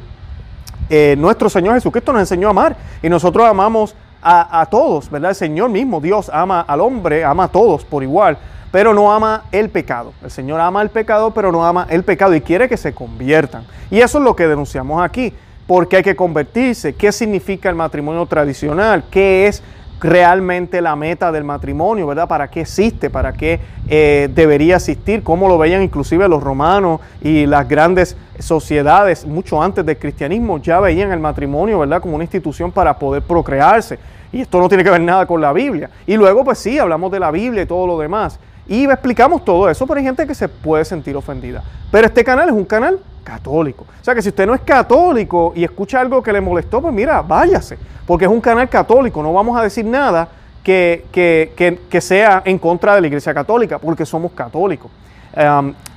Eh, 0.90 1.16
nuestro 1.16 1.48
Señor 1.48 1.72
Jesucristo 1.76 2.12
nos 2.12 2.20
enseñó 2.20 2.48
a 2.48 2.50
amar 2.50 2.76
y 3.02 3.08
nosotros 3.08 3.46
amamos 3.46 3.96
a, 4.22 4.68
todos, 4.70 5.10
¿verdad? 5.10 5.30
El 5.30 5.36
Señor 5.36 5.70
mismo, 5.70 6.02
Dios 6.02 6.30
ama 6.30 6.60
al 6.60 6.82
hombre, 6.82 7.24
ama 7.24 7.44
a 7.44 7.48
todos 7.48 7.82
por 7.82 8.02
igual, 8.02 8.36
pero 8.70 8.94
no 8.94 9.12
ama 9.12 9.44
el 9.52 9.68
pecado. 9.68 10.12
El 10.22 10.30
Señor 10.30 10.60
ama 10.60 10.82
el 10.82 10.90
pecado, 10.90 11.32
pero 11.32 11.52
no 11.52 11.64
ama 11.64 11.86
el 11.90 12.04
pecado 12.04 12.34
y 12.34 12.40
quiere 12.40 12.68
que 12.68 12.76
se 12.76 12.94
conviertan. 12.94 13.64
Y 13.90 14.00
eso 14.00 14.18
es 14.18 14.24
lo 14.24 14.36
que 14.36 14.46
denunciamos 14.46 15.02
aquí, 15.02 15.32
porque 15.66 15.96
hay 15.96 16.02
que 16.02 16.16
convertirse. 16.16 16.94
¿Qué 16.94 17.12
significa 17.12 17.68
el 17.68 17.74
matrimonio 17.74 18.26
tradicional? 18.26 19.04
¿Qué 19.10 19.46
es 19.46 19.62
realmente 20.00 20.80
la 20.80 20.96
meta 20.96 21.30
del 21.30 21.44
matrimonio, 21.44 22.06
¿verdad? 22.06 22.26
¿Para 22.26 22.48
qué 22.48 22.62
existe? 22.62 23.10
¿Para 23.10 23.32
qué 23.32 23.60
eh, 23.88 24.28
debería 24.34 24.76
existir? 24.76 25.22
¿Cómo 25.22 25.46
lo 25.46 25.58
veían 25.58 25.82
inclusive 25.82 26.26
los 26.28 26.42
romanos 26.42 27.00
y 27.20 27.46
las 27.46 27.68
grandes 27.68 28.16
sociedades 28.38 29.26
mucho 29.26 29.62
antes 29.62 29.84
del 29.84 29.98
cristianismo? 29.98 30.58
Ya 30.58 30.80
veían 30.80 31.12
el 31.12 31.20
matrimonio, 31.20 31.80
¿verdad? 31.80 32.00
Como 32.00 32.14
una 32.14 32.24
institución 32.24 32.72
para 32.72 32.98
poder 32.98 33.22
procrearse. 33.22 33.98
Y 34.32 34.40
esto 34.40 34.58
no 34.58 34.68
tiene 34.68 34.84
que 34.84 34.90
ver 34.90 35.00
nada 35.00 35.26
con 35.26 35.40
la 35.40 35.52
Biblia. 35.52 35.90
Y 36.06 36.16
luego, 36.16 36.44
pues 36.44 36.58
sí, 36.58 36.78
hablamos 36.78 37.10
de 37.12 37.20
la 37.20 37.30
Biblia 37.30 37.62
y 37.62 37.66
todo 37.66 37.86
lo 37.86 37.98
demás. 37.98 38.38
Y 38.70 38.84
explicamos 38.84 39.44
todo 39.44 39.68
eso, 39.68 39.84
pero 39.84 39.98
hay 39.98 40.04
gente 40.04 40.24
que 40.28 40.34
se 40.34 40.48
puede 40.48 40.84
sentir 40.84 41.16
ofendida. 41.16 41.60
Pero 41.90 42.06
este 42.06 42.22
canal 42.22 42.50
es 42.50 42.54
un 42.54 42.64
canal 42.64 43.00
católico. 43.24 43.84
O 44.00 44.04
sea 44.04 44.14
que 44.14 44.22
si 44.22 44.28
usted 44.28 44.46
no 44.46 44.54
es 44.54 44.60
católico 44.60 45.52
y 45.56 45.64
escucha 45.64 46.00
algo 46.00 46.22
que 46.22 46.32
le 46.32 46.40
molestó, 46.40 46.80
pues 46.80 46.94
mira, 46.94 47.20
váyase, 47.20 47.76
porque 48.06 48.26
es 48.26 48.30
un 48.30 48.40
canal 48.40 48.68
católico, 48.68 49.24
no 49.24 49.32
vamos 49.32 49.58
a 49.58 49.64
decir 49.64 49.84
nada 49.84 50.28
que, 50.62 51.04
que, 51.10 51.80
que, 51.90 52.00
sea 52.00 52.42
en 52.44 52.60
contra 52.60 52.94
de 52.94 53.00
la 53.00 53.08
Iglesia 53.08 53.34
Católica, 53.34 53.80
porque 53.80 54.06
somos 54.06 54.30
católicos. 54.30 54.88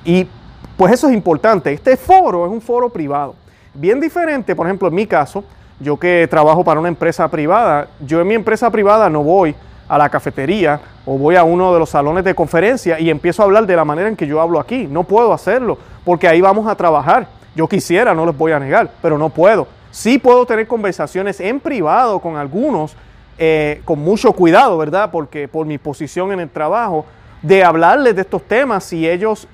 Y 0.03 0.27
pues 0.75 0.94
eso 0.94 1.08
es 1.10 1.13
importante. 1.13 1.72
Este 1.74 1.96
foro 1.96 2.48
es 2.48 2.51
un 2.51 2.60
foro 2.60 2.89
privado. 2.89 3.36
Bien 3.75 4.00
diferente, 4.00 4.56
por 4.56 4.65
ejemplo, 4.65 4.88
en 4.88 4.96
mi 4.96 5.06
caso, 5.06 5.44
yo 5.80 6.00
que 6.00 6.27
trabajo 6.27 6.63
para 6.63 6.80
una 6.80 6.89
empresa 6.89 7.27
privada, 7.27 7.88
yo 8.00 8.20
en 8.20 8.27
mi 8.27 8.34
empresa 8.34 8.72
privada 8.72 9.12
no 9.12 9.22
voy 9.22 9.53
a 9.94 9.98
la 9.98 10.10
cafetería 10.10 10.80
o 11.06 11.18
voy 11.18 11.36
a 11.36 11.44
uno 11.44 11.72
de 11.72 11.80
los 11.80 11.90
salones 11.90 12.24
de 12.24 12.34
conferencia 12.34 13.00
y 13.00 13.12
empiezo 13.12 13.44
a 13.44 13.46
hablar 13.46 13.68
de 13.68 13.76
la 13.76 13.86
manera 13.86 14.10
en 14.10 14.16
que 14.16 14.26
yo 14.26 14.42
hablo 14.42 14.60
aquí. 14.60 14.88
No 14.88 15.04
puedo 15.04 15.32
hacerlo 15.34 15.78
porque 16.04 16.28
ahí 16.28 16.42
vamos 16.42 16.68
a 16.68 16.76
trabajar. 16.76 17.28
Yo 17.56 17.68
quisiera, 17.68 18.16
no 18.16 18.26
les 18.26 18.36
voy 18.36 18.54
a 18.54 18.60
negar, 18.60 18.90
pero 19.04 19.20
no 19.20 19.30
puedo. 19.30 19.68
Sí 19.92 20.18
puedo 20.18 20.48
tener 20.48 20.66
conversaciones 20.66 21.40
en 21.40 21.60
privado 21.60 22.20
con 22.20 22.38
algunos, 22.38 22.96
eh, 23.38 23.84
con 23.86 24.00
mucho 24.00 24.34
cuidado, 24.34 24.80
¿verdad? 24.80 25.12
Porque 25.12 25.48
por 25.48 25.68
mi 25.68 25.78
posición 25.78 26.32
en 26.32 26.40
el 26.40 26.50
trabajo, 26.50 27.06
de 27.44 27.64
hablarles 27.64 28.16
de 28.16 28.22
estos 28.22 28.42
temas 28.42 28.86
si 28.86 29.08
ellos 29.08 29.48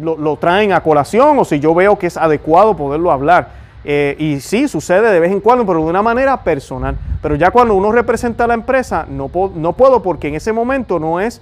lo, 0.00 0.36
traen 0.36 0.72
a 0.72 0.82
colación 0.82 1.36
o 1.38 1.44
si 1.44 1.58
yo 1.58 1.74
veo 1.74 1.98
que 1.98 2.06
es 2.06 2.16
adecuado 2.16 2.76
poderlo 2.76 3.10
hablar. 3.10 3.48
Eh, 3.84 4.14
y 4.18 4.40
sí, 4.40 4.68
sucede 4.68 5.10
de 5.10 5.20
vez 5.20 5.32
en 5.32 5.40
cuando, 5.40 5.64
pero 5.64 5.80
de 5.80 5.86
una 5.86 6.02
manera 6.02 6.42
personal. 6.42 6.96
Pero 7.22 7.34
ya 7.34 7.50
cuando 7.50 7.74
uno 7.74 7.92
representa 7.92 8.44
a 8.44 8.46
la 8.46 8.54
empresa, 8.54 9.06
no, 9.08 9.30
no 9.54 9.72
puedo 9.72 10.02
porque 10.02 10.28
en 10.28 10.34
ese 10.34 10.52
momento 10.52 10.98
no 10.98 11.20
es 11.20 11.40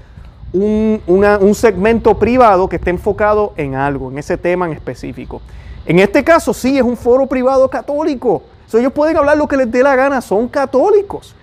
un, 0.52 1.02
un, 1.06 1.54
segmento 1.54 2.18
privado 2.18 2.68
que 2.68 2.76
esté 2.76 2.90
enfocado 2.90 3.52
en 3.56 3.74
algo, 3.74 4.10
en 4.10 4.18
ese 4.18 4.36
tema 4.36 4.66
en 4.66 4.72
específico. 4.72 5.42
En 5.84 5.98
este 5.98 6.24
caso 6.24 6.54
sí 6.54 6.76
es 6.76 6.82
un 6.82 6.96
foro 6.96 7.26
privado 7.26 7.68
católico. 7.68 8.42
ellos 8.72 8.92
pueden 8.92 9.16
hablar 9.16 9.36
lo 9.36 9.46
que 9.48 9.56
les 9.56 9.70
dé 9.70 9.82
la 9.82 9.96
gana, 9.96 10.20
son 10.20 10.48
católicos. 10.48 11.34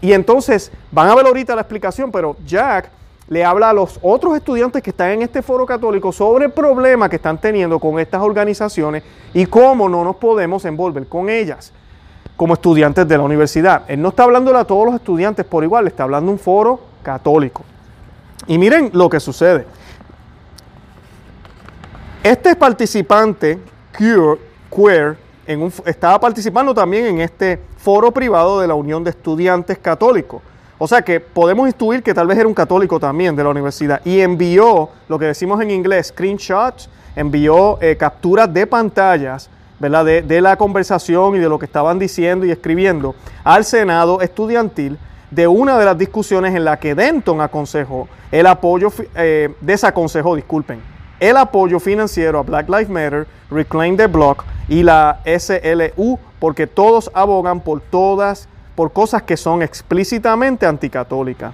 Y 0.00 0.12
entonces, 0.12 0.70
van 0.92 1.08
a 1.08 1.14
ver 1.14 1.26
ahorita 1.26 1.54
la 1.54 1.62
explicación, 1.62 2.12
pero 2.12 2.36
Jack 2.46 2.90
le 3.28 3.44
habla 3.44 3.70
a 3.70 3.72
los 3.72 3.98
otros 4.02 4.36
estudiantes 4.36 4.82
que 4.82 4.90
están 4.90 5.10
en 5.10 5.22
este 5.22 5.42
foro 5.42 5.66
católico 5.66 6.12
sobre 6.12 6.46
el 6.46 6.52
problema 6.52 7.08
que 7.08 7.16
están 7.16 7.38
teniendo 7.38 7.78
con 7.78 7.98
estas 7.98 8.22
organizaciones 8.22 9.02
y 9.34 9.46
cómo 9.46 9.88
no 9.88 10.04
nos 10.04 10.16
podemos 10.16 10.64
envolver 10.64 11.06
con 11.08 11.28
ellas 11.28 11.72
como 12.36 12.54
estudiantes 12.54 13.08
de 13.08 13.16
la 13.16 13.24
universidad. 13.24 13.82
Él 13.88 14.00
no 14.00 14.10
está 14.10 14.24
hablando 14.24 14.56
a 14.56 14.64
todos 14.64 14.86
los 14.86 14.94
estudiantes 14.94 15.44
por 15.44 15.64
igual, 15.64 15.84
le 15.84 15.88
está 15.88 16.04
hablando 16.04 16.30
un 16.30 16.38
foro 16.38 16.80
católico. 17.02 17.64
Y 18.46 18.58
miren 18.58 18.90
lo 18.92 19.08
que 19.08 19.18
sucede. 19.18 19.66
Este 22.22 22.54
participante, 22.54 23.58
Queer, 23.96 25.16
estaba 25.84 26.20
participando 26.20 26.74
también 26.74 27.06
en 27.06 27.20
este 27.20 27.60
foro 27.78 28.10
privado 28.10 28.60
de 28.60 28.66
la 28.66 28.74
Unión 28.74 29.02
de 29.02 29.10
Estudiantes 29.10 29.78
Católicos. 29.78 30.42
O 30.78 30.86
sea 30.86 31.02
que 31.02 31.20
podemos 31.20 31.66
intuir 31.68 32.02
que 32.02 32.12
tal 32.12 32.26
vez 32.26 32.38
era 32.38 32.46
un 32.46 32.54
católico 32.54 33.00
también 33.00 33.34
de 33.34 33.42
la 33.42 33.50
universidad 33.50 34.00
y 34.04 34.20
envió 34.20 34.90
lo 35.08 35.18
que 35.18 35.26
decimos 35.26 35.60
en 35.60 35.70
inglés, 35.70 36.08
screenshots, 36.08 36.90
envió 37.14 37.80
eh, 37.80 37.96
capturas 37.96 38.52
de 38.52 38.66
pantallas 38.66 39.48
¿verdad? 39.78 40.04
De, 40.04 40.40
la 40.40 40.56
conversación 40.56 41.36
y 41.36 41.38
de 41.38 41.48
lo 41.48 41.58
que 41.58 41.66
estaban 41.66 41.98
diciendo 41.98 42.46
y 42.46 42.50
escribiendo 42.50 43.14
al 43.44 43.64
Senado 43.64 44.20
estudiantil 44.20 44.98
de 45.30 45.46
una 45.46 45.78
de 45.78 45.84
las 45.84 45.98
discusiones 45.98 46.54
en 46.54 46.64
la 46.64 46.78
que 46.78 46.94
Denton 46.94 47.40
aconsejó 47.40 48.08
el 48.30 48.46
apoyo, 48.46 48.90
eh, 49.14 49.54
desaconsejó, 49.60 50.36
disculpen, 50.36 50.80
el 51.20 51.36
apoyo 51.36 51.80
financiero 51.80 52.38
a 52.38 52.42
Black 52.42 52.68
Lives 52.68 52.88
Matter, 52.88 53.26
Reclaim 53.50 53.96
the 53.96 54.06
Block 54.06 54.44
y 54.68 54.82
la 54.82 55.20
SLU, 55.24 56.18
porque 56.38 56.66
todos 56.66 57.10
abogan 57.12 57.60
por 57.60 57.80
todas 57.80 58.48
por 58.76 58.92
cosas 58.92 59.22
que 59.22 59.36
son 59.36 59.62
explícitamente 59.62 60.66
anticatólicas. 60.66 61.52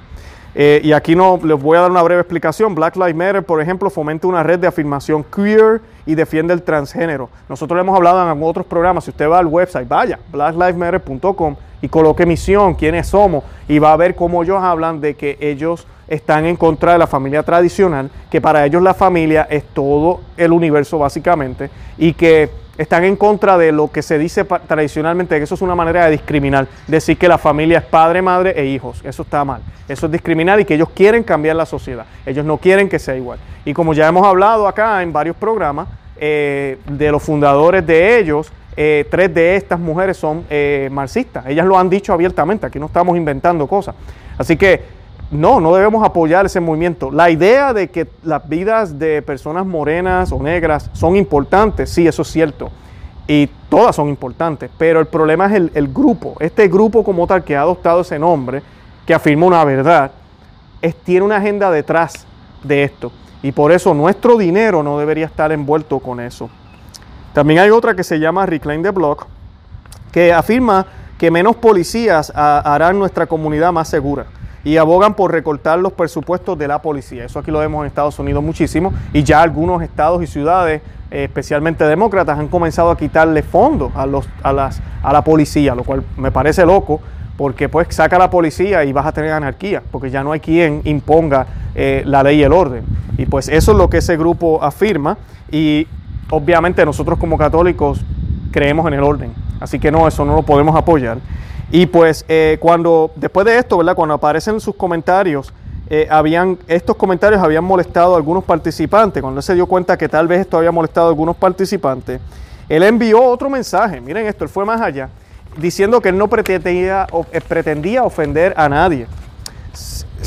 Eh, 0.55 0.83
y 0.85 0.93
aquí 0.93 1.17
no 1.17 1.41
les 1.43 1.59
voy 1.59 1.79
a 1.79 1.83
dar 1.83 1.91
una 1.91 2.02
breve 2.02 2.21
explicación. 2.21 2.75
Black 2.75 2.97
Lives 2.97 3.14
Matter, 3.14 3.43
por 3.43 3.62
ejemplo, 3.62 3.88
fomenta 3.88 4.26
una 4.26 4.43
red 4.43 4.59
de 4.59 4.67
afirmación 4.67 5.25
queer 5.25 5.81
y 6.05 6.14
defiende 6.14 6.52
el 6.52 6.62
transgénero. 6.62 7.31
Nosotros 7.49 7.76
le 7.76 7.81
hemos 7.81 7.97
hablado 7.97 8.31
en 8.31 8.43
otros 8.43 8.67
programas. 8.67 9.05
Si 9.05 9.11
usted 9.11 9.31
va 9.31 9.38
al 9.38 9.47
website, 9.47 9.88
vaya, 9.88 10.19
blacklivesmatter.com 10.31 11.57
y 11.81 11.88
coloque 11.88 12.26
misión, 12.26 12.75
quiénes 12.75 13.07
somos, 13.07 13.45
y 13.67 13.79
va 13.79 13.93
a 13.93 13.97
ver 13.97 14.14
cómo 14.14 14.43
ellos 14.43 14.62
hablan 14.62 15.00
de 15.00 15.14
que 15.14 15.38
ellos 15.41 15.87
están 16.07 16.45
en 16.45 16.57
contra 16.57 16.93
de 16.93 16.99
la 16.99 17.07
familia 17.07 17.43
tradicional, 17.43 18.11
que 18.31 18.41
para 18.41 18.67
ellos 18.67 18.83
la 18.83 18.93
familia 18.93 19.47
es 19.49 19.64
todo 19.64 20.21
el 20.37 20.52
universo 20.52 20.99
básicamente, 20.99 21.71
y 21.97 22.12
que 22.12 22.50
están 22.79 23.05
en 23.05 23.17
contra 23.17 23.59
de 23.59 23.73
lo 23.73 23.91
que 23.91 24.02
se 24.02 24.19
dice 24.19 24.45
tradicionalmente, 24.45 25.37
que 25.37 25.45
eso 25.45 25.55
es 25.55 25.62
una 25.62 25.75
manera 25.75 26.07
de 26.07 26.12
discriminar, 26.12 26.67
decir 26.87 27.19
que 27.19 27.29
la 27.29 27.38
familia 27.38 27.79
es 27.79 27.85
padre, 27.85 28.23
madre 28.23 28.55
e 28.57 28.67
hijos, 28.67 29.02
eso 29.05 29.23
está 29.23 29.45
mal, 29.45 29.61
eso 29.88 30.07
es 30.07 30.12
discriminar 30.12 30.59
y 30.61 30.64
que 30.64 30.75
ellos 30.75 30.88
quieren 30.95 31.23
cambiar 31.23 31.57
la 31.57 31.67
sociedad, 31.67 32.07
ellos 32.25 32.45
no 32.45 32.57
quieren 32.59 32.88
que 32.88 32.99
sea 32.99 33.17
igual. 33.17 33.38
Y 33.64 33.75
como 33.75 33.95
ya 33.95 34.09
hemos 34.09 34.26
hablado 34.26 34.67
acá 34.67 35.02
en 35.02 35.12
varios 35.12 35.37
programas, 35.37 35.88
eh, 36.17 36.79
de 36.88 37.11
los 37.11 37.23
fundadores 37.23 37.85
de 37.85 38.19
ellos, 38.19 38.52
eh, 38.76 39.07
tres 39.11 39.35
de 39.35 39.57
estas 39.57 39.79
mujeres 39.79 40.17
son 40.17 40.45
eh, 40.49 40.88
marxistas, 40.93 41.47
ellas 41.47 41.67
lo 41.67 41.79
han 41.79 41.91
dicho 41.91 42.12
abiertamente, 42.12 42.64
aquí 42.64 42.79
no 42.79 42.87
estamos 42.87 43.17
inventando 43.17 43.67
cosas. 43.67 43.95
Así 44.38 44.57
que 44.57 45.02
no, 45.33 45.61
no 45.61 45.75
debemos 45.75 46.05
apoyar 46.05 46.45
ese 46.45 46.61
movimiento. 46.61 47.11
La 47.11 47.31
idea 47.31 47.73
de 47.73 47.91
que 47.91 48.07
las 48.23 48.47
vidas 48.47 48.99
de 48.99 49.23
personas 49.23 49.65
morenas 49.65 50.31
o 50.31 50.43
negras 50.43 50.91
son 50.93 51.17
importantes, 51.17 51.89
sí, 51.89 52.07
eso 52.07 52.21
es 52.21 52.29
cierto. 52.29 52.71
Y 53.27 53.49
todas 53.71 53.97
son 53.97 54.11
importantes, 54.11 54.71
pero 54.77 55.01
el 55.01 55.07
problema 55.07 55.47
es 55.47 55.71
el, 55.75 55.89
grupo. 55.89 56.35
Este 56.39 56.69
grupo 56.69 57.03
como 57.03 57.27
tal 57.27 57.43
que 57.45 57.57
ha 57.57 57.62
adoptado 57.62 58.03
ese 58.03 58.19
nombre, 58.19 58.62
que 59.07 59.15
afirma 59.15 59.47
una 59.47 59.65
verdad, 59.65 60.11
es, 60.83 60.95
tiene 60.97 61.25
una 61.25 61.37
agenda 61.37 61.71
detrás 61.71 62.27
de 62.62 62.85
esto. 62.85 63.11
Y 63.43 63.53
por 63.53 63.73
eso 63.73 63.95
nuestro 63.95 64.37
dinero 64.37 64.83
no 64.83 64.99
debería 64.99 65.25
estar 65.25 65.51
envuelto 65.51 65.99
con 65.99 66.21
eso. 66.21 66.51
También 67.33 67.61
hay 67.61 67.71
otra 67.71 67.95
que 67.95 68.05
se 68.05 68.19
llama 68.21 68.45
Reclaim 68.45 68.83
the 68.83 68.91
Block, 68.91 69.27
que 70.12 70.31
afirma 70.31 70.85
que 71.17 71.31
menos 71.31 71.57
policías 71.57 72.31
harán 72.35 72.99
nuestra 72.99 73.27
comunidad 73.27 73.73
más 73.73 73.89
segura 73.89 74.27
y 74.64 74.76
abogan 74.76 75.14
por 75.14 75.33
recortar 75.33 75.78
los 75.78 75.92
presupuestos 75.92 76.59
de 76.59 76.69
la 76.69 76.81
policía. 76.81 77.25
Eso 77.25 77.38
aquí 77.38 77.50
lo 77.50 77.59
vemos 77.59 77.83
en 77.83 77.87
Estados 77.87 78.19
Unidos 78.19 78.42
muchísimo 78.42 78.92
y 79.12 79.23
ya 79.23 79.42
algunos 79.42 79.83
estados 79.83 80.23
y 80.23 80.26
ciudades, 80.26 80.83
eh, 81.11 81.25
especialmente 81.25 81.85
demócratas, 81.85 82.38
han 82.38 82.49
comenzado 82.49 82.90
a 82.90 82.97
quitarle 82.97 83.42
fondos 83.42 83.92
a, 83.95 84.07
los, 84.07 84.28
a, 84.42 84.52
las, 84.52 84.81
a 85.02 85.12
la 85.12 85.23
policía, 85.23 85.75
lo 85.75 85.85
cual 85.85 86.04
me 86.16 86.31
parece 86.31 86.64
loco 86.64 87.00
porque 87.37 87.69
pues 87.69 87.88
saca 87.90 88.19
la 88.19 88.31
policía 88.31 88.85
y 88.85 88.92
vas 88.92 89.07
a 89.07 89.12
tener 89.12 89.33
anarquía, 89.33 89.83
porque 89.90 90.11
ya 90.11 90.23
no 90.23 90.33
hay 90.33 90.40
quien 90.40 90.83
imponga 90.85 91.47
eh, 91.75 92.02
la 92.04 92.23
ley 92.23 92.40
y 92.40 92.42
el 92.42 92.52
orden. 92.52 92.85
Y 93.19 93.26
pues 93.26 93.49
eso 93.49 93.73
es 93.73 93.78
lo 93.78 93.88
que 93.90 93.99
ese 93.99 94.16
grupo 94.16 94.62
afirma 94.62 95.16
y 95.50 95.87
obviamente 96.31 96.85
nosotros 96.85 97.19
como 97.19 97.37
católicos 97.37 98.04
creemos 98.50 98.87
en 98.87 98.95
el 98.95 99.02
orden, 99.02 99.33
así 99.61 99.78
que 99.78 99.90
no, 99.90 100.07
eso 100.07 100.25
no 100.25 100.37
lo 100.37 100.42
podemos 100.42 100.76
apoyar. 100.76 101.19
Y 101.73 101.87
pues 101.87 102.25
eh, 102.29 102.59
cuando, 102.61 103.11
después 103.17 103.47
de 103.47 103.57
esto, 103.59 103.79
¿verdad? 103.79 103.97
Cuando 103.97 104.14
aparecen 104.14 104.61
sus 104.61 104.76
comentarios, 104.76 105.55
eh, 105.88 106.07
habían, 106.11 106.59
estos 106.69 106.97
comentarios 106.97 107.43
habían 107.43 107.64
molestado 107.64 108.12
a 108.12 108.19
algunos 108.19 108.45
participantes. 108.45 109.23
Cuando 109.23 109.41
él 109.41 109.43
se 109.43 109.55
dio 109.55 109.67
cuenta 109.67 109.97
que 109.97 110.07
tal 110.07 110.29
vez 110.29 110.41
esto 110.41 110.59
había 110.59 110.71
molestado 110.71 111.07
a 111.07 111.09
algunos 111.09 111.35
participantes, 111.35 112.21
él 112.69 112.83
envió 112.83 113.23
otro 113.23 113.49
mensaje. 113.49 114.02
Miren 114.02 114.26
esto, 114.26 114.45
él 114.45 114.50
fue 114.50 114.67
más 114.67 114.83
allá, 114.83 115.09
diciendo 115.57 116.02
que 116.02 116.11
él 116.11 116.19
no 116.19 116.29
pretendía, 116.29 117.07
eh, 117.33 117.41
pretendía 117.41 118.05
ofender 118.05 118.52
a 118.59 118.69
nadie. 118.69 119.07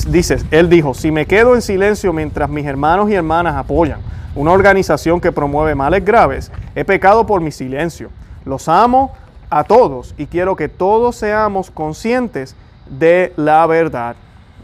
Dice, 0.07 0.39
él 0.49 0.67
dijo, 0.67 0.95
si 0.95 1.11
me 1.11 1.27
quedo 1.27 1.53
en 1.53 1.61
silencio 1.61 2.11
mientras 2.11 2.49
mis 2.49 2.65
hermanos 2.65 3.07
y 3.11 3.13
hermanas 3.13 3.55
apoyan 3.55 3.99
una 4.33 4.51
organización 4.51 5.21
que 5.21 5.31
promueve 5.31 5.75
males 5.75 6.03
graves, 6.03 6.51
he 6.73 6.83
pecado 6.83 7.25
por 7.27 7.39
mi 7.39 7.51
silencio. 7.51 8.09
Los 8.43 8.67
amo, 8.67 9.13
a 9.55 9.63
todos 9.63 10.13
y 10.17 10.25
quiero 10.25 10.57
que 10.57 10.67
todos 10.67 11.15
seamos 11.15 11.71
conscientes 11.71 12.57
de 12.89 13.31
la 13.37 13.65
verdad. 13.65 14.17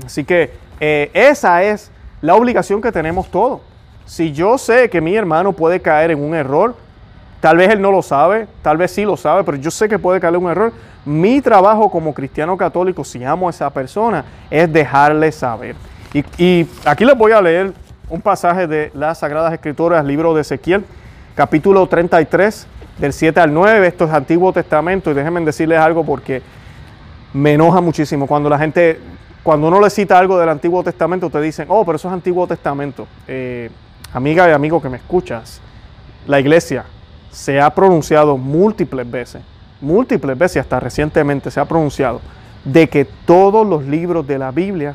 Así 0.06 0.26
que 0.26 0.52
eh, 0.82 1.10
esa 1.14 1.64
es 1.64 1.90
la 2.20 2.36
obligación 2.36 2.82
que 2.82 2.92
tenemos 2.92 3.32
todos. 3.32 3.62
Si 4.06 4.34
yo 4.34 4.58
sé 4.58 4.90
que 4.90 5.00
mi 5.00 5.16
hermano 5.16 5.54
puede 5.54 5.80
caer 5.80 6.12
en 6.12 6.22
un 6.22 6.36
error, 6.36 6.76
tal 7.40 7.56
vez 7.56 7.70
él 7.70 7.82
no 7.82 7.90
lo 7.90 8.02
sabe, 8.02 8.50
tal 8.62 8.76
vez 8.76 8.92
sí 8.92 9.06
lo 9.06 9.16
sabe, 9.16 9.46
pero 9.46 9.56
yo 9.56 9.72
sé 9.72 9.88
que 9.88 9.98
puede 9.98 10.20
caer 10.20 10.36
en 10.36 10.44
un 10.44 10.52
error. 10.52 10.74
Mi 11.06 11.40
trabajo 11.40 11.90
como 11.90 12.14
cristiano 12.14 12.58
católico, 12.58 13.06
si 13.06 13.24
amo 13.24 13.48
a 13.48 13.52
esa 13.52 13.70
persona, 13.70 14.26
es 14.50 14.74
dejarle 14.74 15.32
saber. 15.32 15.78
Y, 16.14 16.26
y 16.38 16.70
aquí 16.84 17.06
les 17.06 17.18
voy 17.18 17.32
a 17.32 17.42
leer 17.42 17.74
un 18.10 18.20
pasaje 18.20 18.68
de 18.68 18.92
las 18.94 19.20
Sagradas 19.20 19.54
Escrituras, 19.54 20.04
libro 20.04 20.34
de 20.34 20.42
Ezequiel, 20.42 20.84
capítulo 21.34 21.88
33, 21.88 22.68
del 22.98 23.14
7 23.14 23.40
al 23.40 23.54
9, 23.54 23.88
esto 23.88 24.06
es 24.06 24.12
Antiguo 24.12 24.54
Testamento, 24.54 25.12
y 25.12 25.14
déjenme 25.14 25.42
decirles 25.42 25.80
algo 25.80 26.06
porque 26.06 26.42
me 27.34 27.54
enoja 27.54 27.82
muchísimo 27.82 28.28
cuando 28.28 28.50
la 28.50 28.58
gente, 28.58 29.00
cuando 29.44 29.68
uno 29.68 29.80
le 29.80 29.90
cita 29.90 30.20
algo 30.20 30.38
del 30.38 30.50
Antiguo 30.50 30.84
Testamento, 30.84 31.30
te 31.30 31.42
dicen, 31.42 31.66
oh, 31.70 31.86
pero 31.86 31.96
eso 31.96 32.08
es 32.08 32.14
Antiguo 32.14 32.46
Testamento. 32.48 33.08
Eh, 33.28 33.70
amiga 34.14 34.48
y 34.50 34.52
amigo 34.52 34.82
que 34.82 34.90
me 34.90 34.98
escuchas, 34.98 35.62
la 36.28 36.40
iglesia 36.40 36.86
se 37.32 37.60
ha 37.60 37.70
pronunciado 37.74 38.38
múltiples 38.38 39.10
veces, 39.10 39.42
múltiples 39.80 40.38
veces, 40.38 40.58
hasta 40.58 40.80
recientemente 40.80 41.50
se 41.50 41.60
ha 41.60 41.66
pronunciado, 41.66 42.22
de 42.66 42.88
que 42.90 43.06
todos 43.06 43.66
los 43.66 43.86
libros 43.86 44.28
de 44.28 44.38
la 44.38 44.52
Biblia 44.52 44.94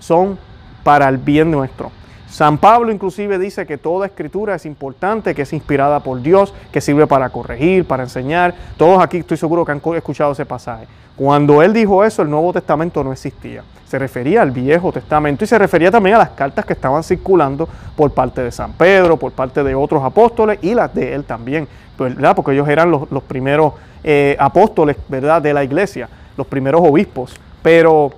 son 0.00 0.38
para 0.82 1.08
el 1.08 1.18
bien 1.18 1.50
nuestro. 1.50 1.92
San 2.28 2.58
Pablo 2.58 2.92
inclusive 2.92 3.38
dice 3.38 3.66
que 3.66 3.78
toda 3.78 4.06
escritura 4.06 4.56
es 4.56 4.66
importante, 4.66 5.34
que 5.34 5.42
es 5.42 5.52
inspirada 5.52 6.00
por 6.00 6.20
Dios, 6.20 6.52
que 6.72 6.80
sirve 6.80 7.06
para 7.06 7.30
corregir, 7.30 7.86
para 7.86 8.02
enseñar. 8.02 8.54
Todos 8.76 9.02
aquí 9.02 9.18
estoy 9.18 9.36
seguro 9.36 9.64
que 9.64 9.72
han 9.72 9.80
escuchado 9.94 10.32
ese 10.32 10.44
pasaje. 10.44 10.86
Cuando 11.16 11.62
él 11.62 11.72
dijo 11.72 12.04
eso, 12.04 12.22
el 12.22 12.28
Nuevo 12.28 12.52
Testamento 12.52 13.02
no 13.02 13.12
existía. 13.12 13.62
Se 13.86 13.98
refería 13.98 14.42
al 14.42 14.50
Viejo 14.50 14.92
Testamento 14.92 15.44
y 15.44 15.46
se 15.46 15.56
refería 15.56 15.90
también 15.90 16.16
a 16.16 16.18
las 16.18 16.30
cartas 16.30 16.66
que 16.66 16.74
estaban 16.74 17.02
circulando 17.02 17.68
por 17.96 18.10
parte 18.12 18.42
de 18.42 18.50
San 18.50 18.72
Pedro, 18.72 19.16
por 19.16 19.32
parte 19.32 19.62
de 19.62 19.74
otros 19.74 20.04
apóstoles 20.04 20.58
y 20.60 20.74
las 20.74 20.92
de 20.92 21.14
él 21.14 21.24
también, 21.24 21.66
¿verdad? 21.98 22.36
porque 22.36 22.52
ellos 22.52 22.68
eran 22.68 22.90
los, 22.90 23.22
primeros 23.22 23.72
eh, 24.04 24.36
apóstoles 24.38 24.96
¿verdad? 25.08 25.40
de 25.40 25.54
la 25.54 25.64
iglesia, 25.64 26.08
los 26.36 26.46
primeros 26.46 26.82
obispos. 26.84 27.34
Pero 27.62 28.10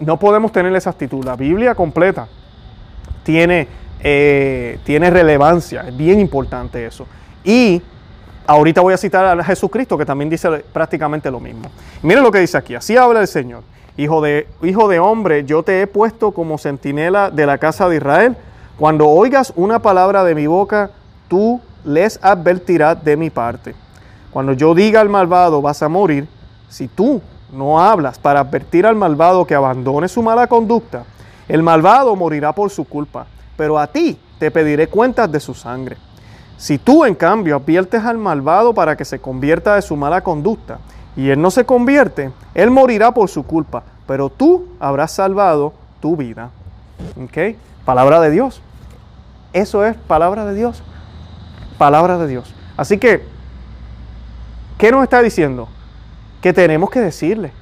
no 0.00 0.18
podemos 0.18 0.50
tener 0.52 0.74
esa 0.76 0.90
actitud. 0.90 1.24
La 1.24 1.36
Biblia 1.36 1.74
completa 1.74 2.28
tiene, 3.26 3.66
eh, 3.98 4.78
tiene 4.84 5.10
relevancia, 5.10 5.88
es 5.88 5.96
bien 5.96 6.20
importante 6.20 6.86
eso. 6.86 7.08
Y 7.42 7.82
ahorita 8.46 8.80
voy 8.80 8.94
a 8.94 8.96
citar 8.96 9.38
a 9.38 9.44
Jesucristo 9.44 9.98
que 9.98 10.06
también 10.06 10.30
dice 10.30 10.48
prácticamente 10.72 11.28
lo 11.28 11.40
mismo. 11.40 11.68
Miren 12.02 12.22
lo 12.22 12.30
que 12.30 12.38
dice 12.38 12.56
aquí, 12.56 12.76
así 12.76 12.96
habla 12.96 13.20
el 13.20 13.26
Señor. 13.26 13.64
Hijo 13.96 14.20
de, 14.20 14.46
hijo 14.62 14.86
de 14.88 15.00
hombre, 15.00 15.44
yo 15.44 15.64
te 15.64 15.82
he 15.82 15.86
puesto 15.88 16.30
como 16.30 16.56
centinela 16.56 17.30
de 17.30 17.46
la 17.46 17.58
casa 17.58 17.88
de 17.88 17.96
Israel. 17.96 18.36
Cuando 18.78 19.08
oigas 19.08 19.52
una 19.56 19.80
palabra 19.80 20.22
de 20.22 20.36
mi 20.36 20.46
boca, 20.46 20.90
tú 21.26 21.60
les 21.84 22.22
advertirás 22.22 23.02
de 23.02 23.16
mi 23.16 23.30
parte. 23.30 23.74
Cuando 24.30 24.52
yo 24.52 24.72
diga 24.74 25.00
al 25.00 25.08
malvado, 25.08 25.62
vas 25.62 25.82
a 25.82 25.88
morir, 25.88 26.28
si 26.68 26.86
tú 26.86 27.20
no 27.52 27.80
hablas 27.80 28.18
para 28.20 28.40
advertir 28.40 28.86
al 28.86 28.94
malvado 28.94 29.46
que 29.46 29.54
abandone 29.54 30.06
su 30.08 30.22
mala 30.22 30.46
conducta, 30.46 31.04
el 31.48 31.62
malvado 31.62 32.16
morirá 32.16 32.52
por 32.52 32.70
su 32.70 32.84
culpa, 32.84 33.26
pero 33.56 33.78
a 33.78 33.86
ti 33.86 34.18
te 34.38 34.50
pediré 34.50 34.88
cuentas 34.88 35.30
de 35.30 35.40
su 35.40 35.54
sangre. 35.54 35.96
Si 36.56 36.78
tú, 36.78 37.04
en 37.04 37.14
cambio, 37.14 37.56
adviertes 37.56 38.04
al 38.04 38.18
malvado 38.18 38.72
para 38.72 38.96
que 38.96 39.04
se 39.04 39.18
convierta 39.18 39.74
de 39.74 39.82
su 39.82 39.96
mala 39.96 40.22
conducta, 40.22 40.78
y 41.16 41.30
él 41.30 41.40
no 41.40 41.50
se 41.50 41.64
convierte, 41.64 42.30
él 42.54 42.70
morirá 42.70 43.12
por 43.12 43.28
su 43.28 43.44
culpa, 43.44 43.82
pero 44.06 44.28
tú 44.28 44.68
habrás 44.80 45.12
salvado 45.12 45.72
tu 46.00 46.16
vida. 46.16 46.50
¿Ok? 47.22 47.56
Palabra 47.84 48.20
de 48.20 48.30
Dios. 48.30 48.60
Eso 49.52 49.84
es 49.84 49.96
palabra 49.96 50.44
de 50.44 50.54
Dios. 50.54 50.82
Palabra 51.78 52.18
de 52.18 52.26
Dios. 52.26 52.54
Así 52.76 52.98
que, 52.98 53.24
¿qué 54.78 54.90
nos 54.90 55.02
está 55.02 55.22
diciendo? 55.22 55.68
Que 56.42 56.52
tenemos 56.52 56.90
que 56.90 57.00
decirle 57.00 57.52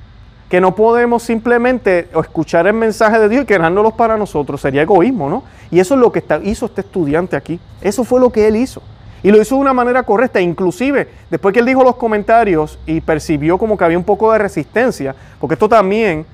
que 0.55 0.61
no 0.61 0.73
podemos 0.73 1.25
simplemente 1.25 2.09
escuchar 2.15 2.69
el 2.69 2.75
mensaje 2.75 3.19
de 3.19 3.29
Dios 3.29 3.43
y 3.43 3.45
quedárnoslos 3.45 3.95
para 3.95 4.17
nosotros. 4.17 4.61
Sería 4.61 4.83
egoísmo, 4.83 5.29
¿no? 5.29 5.43
Y 5.69 5.81
eso 5.81 5.95
es 5.95 6.01
lo 6.01 6.13
que 6.13 6.23
hizo 6.45 6.67
este 6.67 6.83
estudiante 6.83 7.35
aquí. 7.35 7.59
Eso 7.81 8.05
fue 8.05 8.21
lo 8.21 8.31
que 8.31 8.47
él 8.47 8.55
hizo. 8.55 8.81
Y 9.25 9.33
lo 9.33 9.43
hizo 9.43 9.57
de 9.57 9.63
una 9.63 9.73
manera 9.73 10.05
correcta. 10.05 10.41
Inclusive, 10.41 11.09
después 11.29 11.53
que 11.53 11.59
él 11.59 11.67
dijo 11.67 11.83
los 11.83 11.97
comentarios 11.97 12.79
y 12.87 13.01
percibió 13.01 13.59
como 13.59 13.77
que 13.77 13.83
había 13.83 13.99
un 13.99 14.05
poco 14.05 14.31
de 14.31 14.39
resistencia, 14.39 15.17
porque 15.41 15.55
esto 15.55 15.69
también 15.69 16.25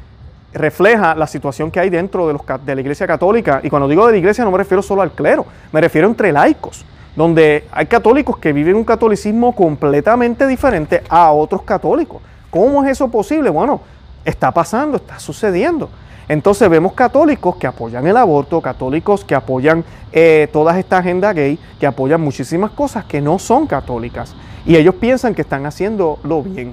refleja 0.52 1.14
la 1.14 1.26
situación 1.26 1.70
que 1.70 1.80
hay 1.80 1.88
dentro 1.88 2.28
de, 2.28 2.38
de 2.66 2.74
la 2.74 2.80
iglesia 2.82 3.06
católica. 3.06 3.60
Y 3.62 3.70
cuando 3.70 3.88
digo 3.88 4.04
de 4.04 4.12
la 4.12 4.18
iglesia 4.18 4.44
no 4.44 4.50
me 4.50 4.58
refiero 4.58 4.82
solo 4.82 5.00
al 5.00 5.12
clero, 5.12 5.46
me 5.72 5.80
refiero 5.80 6.06
entre 6.06 6.30
laicos, 6.30 6.84
donde 7.16 7.64
hay 7.72 7.86
católicos 7.86 8.36
que 8.36 8.52
viven 8.52 8.76
un 8.76 8.84
catolicismo 8.84 9.54
completamente 9.54 10.46
diferente 10.46 11.02
a 11.08 11.32
otros 11.32 11.62
católicos. 11.62 12.20
¿Cómo 12.50 12.84
es 12.84 12.90
eso 12.90 13.08
posible? 13.08 13.48
Bueno, 13.48 13.80
Está 14.24 14.52
pasando, 14.52 14.96
está 14.96 15.18
sucediendo. 15.18 15.88
Entonces 16.28 16.68
vemos 16.68 16.92
católicos 16.92 17.56
que 17.56 17.66
apoyan 17.66 18.06
el 18.06 18.16
aborto, 18.16 18.60
católicos 18.60 19.24
que 19.24 19.34
apoyan 19.34 19.84
eh, 20.12 20.48
toda 20.52 20.78
esta 20.78 20.98
agenda 20.98 21.32
gay, 21.32 21.58
que 21.80 21.86
apoyan 21.86 22.20
muchísimas 22.20 22.70
cosas 22.70 23.04
que 23.04 23.20
no 23.20 23.38
son 23.38 23.66
católicas. 23.66 24.34
Y 24.64 24.76
ellos 24.76 24.94
piensan 24.94 25.34
que 25.34 25.42
están 25.42 25.66
haciendo 25.66 26.20
lo 26.22 26.42
bien. 26.42 26.72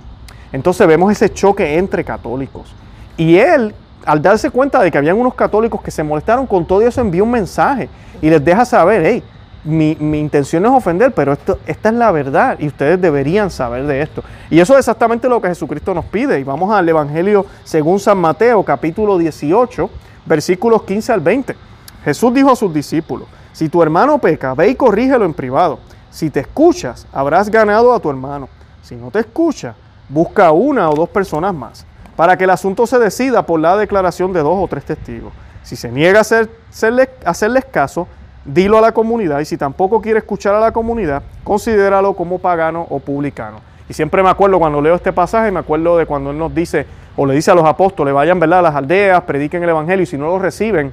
Entonces 0.52 0.86
vemos 0.88 1.12
ese 1.12 1.34
choque 1.34 1.78
entre 1.78 2.04
católicos. 2.04 2.72
Y 3.18 3.38
él, 3.38 3.74
al 4.06 4.22
darse 4.22 4.52
cuenta 4.52 4.80
de 4.82 4.92
que 4.92 4.98
habían 5.00 5.18
unos 5.18 5.34
católicos 5.34 5.82
que 5.82 5.90
se 5.90 6.04
molestaron 6.04 6.46
con 6.46 6.66
todo 6.66 6.82
eso, 6.82 7.02
envía 7.02 7.24
un 7.24 7.32
mensaje 7.32 7.90
y 8.22 8.30
les 8.30 8.44
deja 8.46 8.64
saber, 8.64 9.04
hey, 9.06 9.24
mi, 9.64 9.92
intención 9.92 10.66
es 10.66 10.72
ofender, 10.72 11.14
pero 11.14 11.34
esto, 11.34 11.60
esta 11.66 11.90
es 11.90 11.96
la 11.96 12.12
verdad 12.12 12.58
y 12.60 12.68
ustedes 12.68 13.02
deberían 13.02 13.50
saber 13.50 13.86
de 13.86 14.02
esto. 14.02 14.24
Y 14.50 14.60
eso 14.60 14.74
es 14.74 14.80
exactamente 14.80 15.28
lo 15.28 15.42
que 15.42 15.50
Jesucristo 15.50 15.94
nos 15.94 16.06
pide. 16.06 16.40
Y 16.40 16.44
vamos 16.44 16.74
al 16.74 16.88
Evangelio 16.88 17.46
según 17.64 18.00
San 18.00 18.18
Mateo, 18.18 18.64
capítulo 18.64 19.18
18, 19.18 19.90
versículos 20.26 20.84
15 20.84 21.14
al 21.14 21.22
20. 21.22 21.56
Jesús 22.04 22.34
dijo 22.34 22.52
a 22.52 22.56
sus 22.56 22.74
discípulos, 22.74 23.28
si 23.52 23.70
tu 23.70 23.82
hermano 23.82 24.20
peca, 24.20 24.54
ve 24.54 24.70
y 24.70 24.76
corrígelo 24.76 25.26
en 25.26 25.34
privado. 25.34 25.80
Si 26.10 26.30
te 26.30 26.42
escuchas, 26.42 27.08
habrás 27.12 27.50
ganado 27.50 27.94
a 27.94 28.00
tu 28.00 28.10
hermano. 28.10 28.50
Si 28.82 28.96
no 28.96 29.12
te 29.12 29.20
escucha, 29.20 29.76
busca 30.08 30.52
una 30.52 30.90
o 30.90 30.96
dos 30.96 31.10
personas 31.10 31.54
más, 31.54 31.86
para 32.16 32.38
que 32.38 32.46
el 32.46 32.50
asunto 32.50 32.88
se 32.88 33.00
decida 33.00 33.46
por 33.46 33.60
la 33.60 33.76
declaración 33.76 34.32
de 34.32 34.42
dos 34.42 34.56
o 34.58 34.68
tres 34.68 34.86
testigos. 34.86 35.34
Si 35.64 35.76
se 35.76 35.92
niega 35.92 36.20
a 36.20 36.22
hacer, 36.22 36.50
hacerles 37.26 37.66
caso, 37.66 38.08
dilo 38.48 38.78
a 38.78 38.82
la 38.82 38.92
comunidad 38.94 39.40
y 39.40 39.46
si 39.46 39.58
tampoco 39.58 40.02
quiere 40.02 40.20
escuchar 40.20 40.56
a 40.56 40.60
la 40.60 40.72
comunidad, 40.72 41.22
considéralo 41.44 42.14
como 42.14 42.40
pagano 42.40 42.88
o 42.90 43.00
publicano. 43.00 43.60
Y 43.90 43.94
siempre 43.94 44.24
me 44.24 44.30
acuerdo 44.30 44.60
cuando 44.60 44.82
leo 44.82 44.96
este 44.96 45.14
pasaje, 45.14 45.52
me 45.52 45.60
acuerdo 45.60 45.98
de 45.98 46.06
cuando 46.06 46.32
Él 46.32 46.38
nos 46.38 46.54
dice, 46.54 46.86
o 47.16 47.26
le 47.26 47.34
dice 47.34 47.52
a 47.52 47.56
los 47.56 47.66
apóstoles, 47.66 48.14
vayan 48.14 48.40
¿verdad? 48.40 48.60
a 48.60 48.64
las 48.64 48.76
aldeas, 48.76 49.22
prediquen 49.24 49.64
el 49.64 49.70
Evangelio 49.70 50.04
y 50.04 50.06
si 50.06 50.18
no 50.18 50.28
lo 50.28 50.40
reciben, 50.40 50.92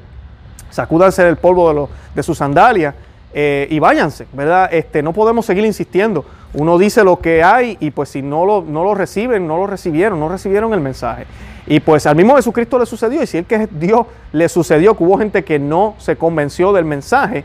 sacúdanse 0.71 1.23
del 1.25 1.37
polvo 1.37 1.73
de, 1.73 1.87
de 2.15 2.23
sus 2.23 2.39
sandalias 2.39 2.95
eh, 3.33 3.67
y 3.69 3.81
váyanse, 3.81 4.29
¿verdad? 4.33 4.73
Este, 4.73 5.03
no 5.03 5.13
podemos 5.13 5.45
seguir 5.45 5.65
insistiendo. 5.65 6.25
Uno 6.53 6.79
dice 6.79 7.03
lo 7.03 7.19
que 7.19 7.43
hay 7.43 7.77
y 7.81 7.91
pues 7.91 8.11
si 8.11 8.23
no 8.23 8.47
lo, 8.47 8.63
no 8.63 8.85
lo 8.85 8.95
reciben, 8.95 9.49
no 9.49 9.57
lo 9.57 9.67
recibieron, 9.67 10.21
no 10.21 10.29
recibieron 10.29 10.73
el 10.73 10.81
mensaje. 10.81 11.27
Y 11.67 11.81
pues 11.81 12.07
al 12.07 12.17
mismo 12.17 12.37
Jesucristo 12.37 12.79
le 12.79 12.87
sucedió, 12.87 13.23
y 13.23 13.27
si 13.27 13.39
el 13.39 13.45
que 13.45 13.55
es 13.55 13.69
Dios 13.79 14.07
le 14.33 14.49
sucedió, 14.49 14.97
que 14.97 15.05
hubo 15.05 15.19
gente 15.19 15.45
que 15.45 15.59
no 15.59 15.95
se 15.99 16.17
convenció 16.17 16.73
del 16.73 16.85
mensaje, 16.85 17.45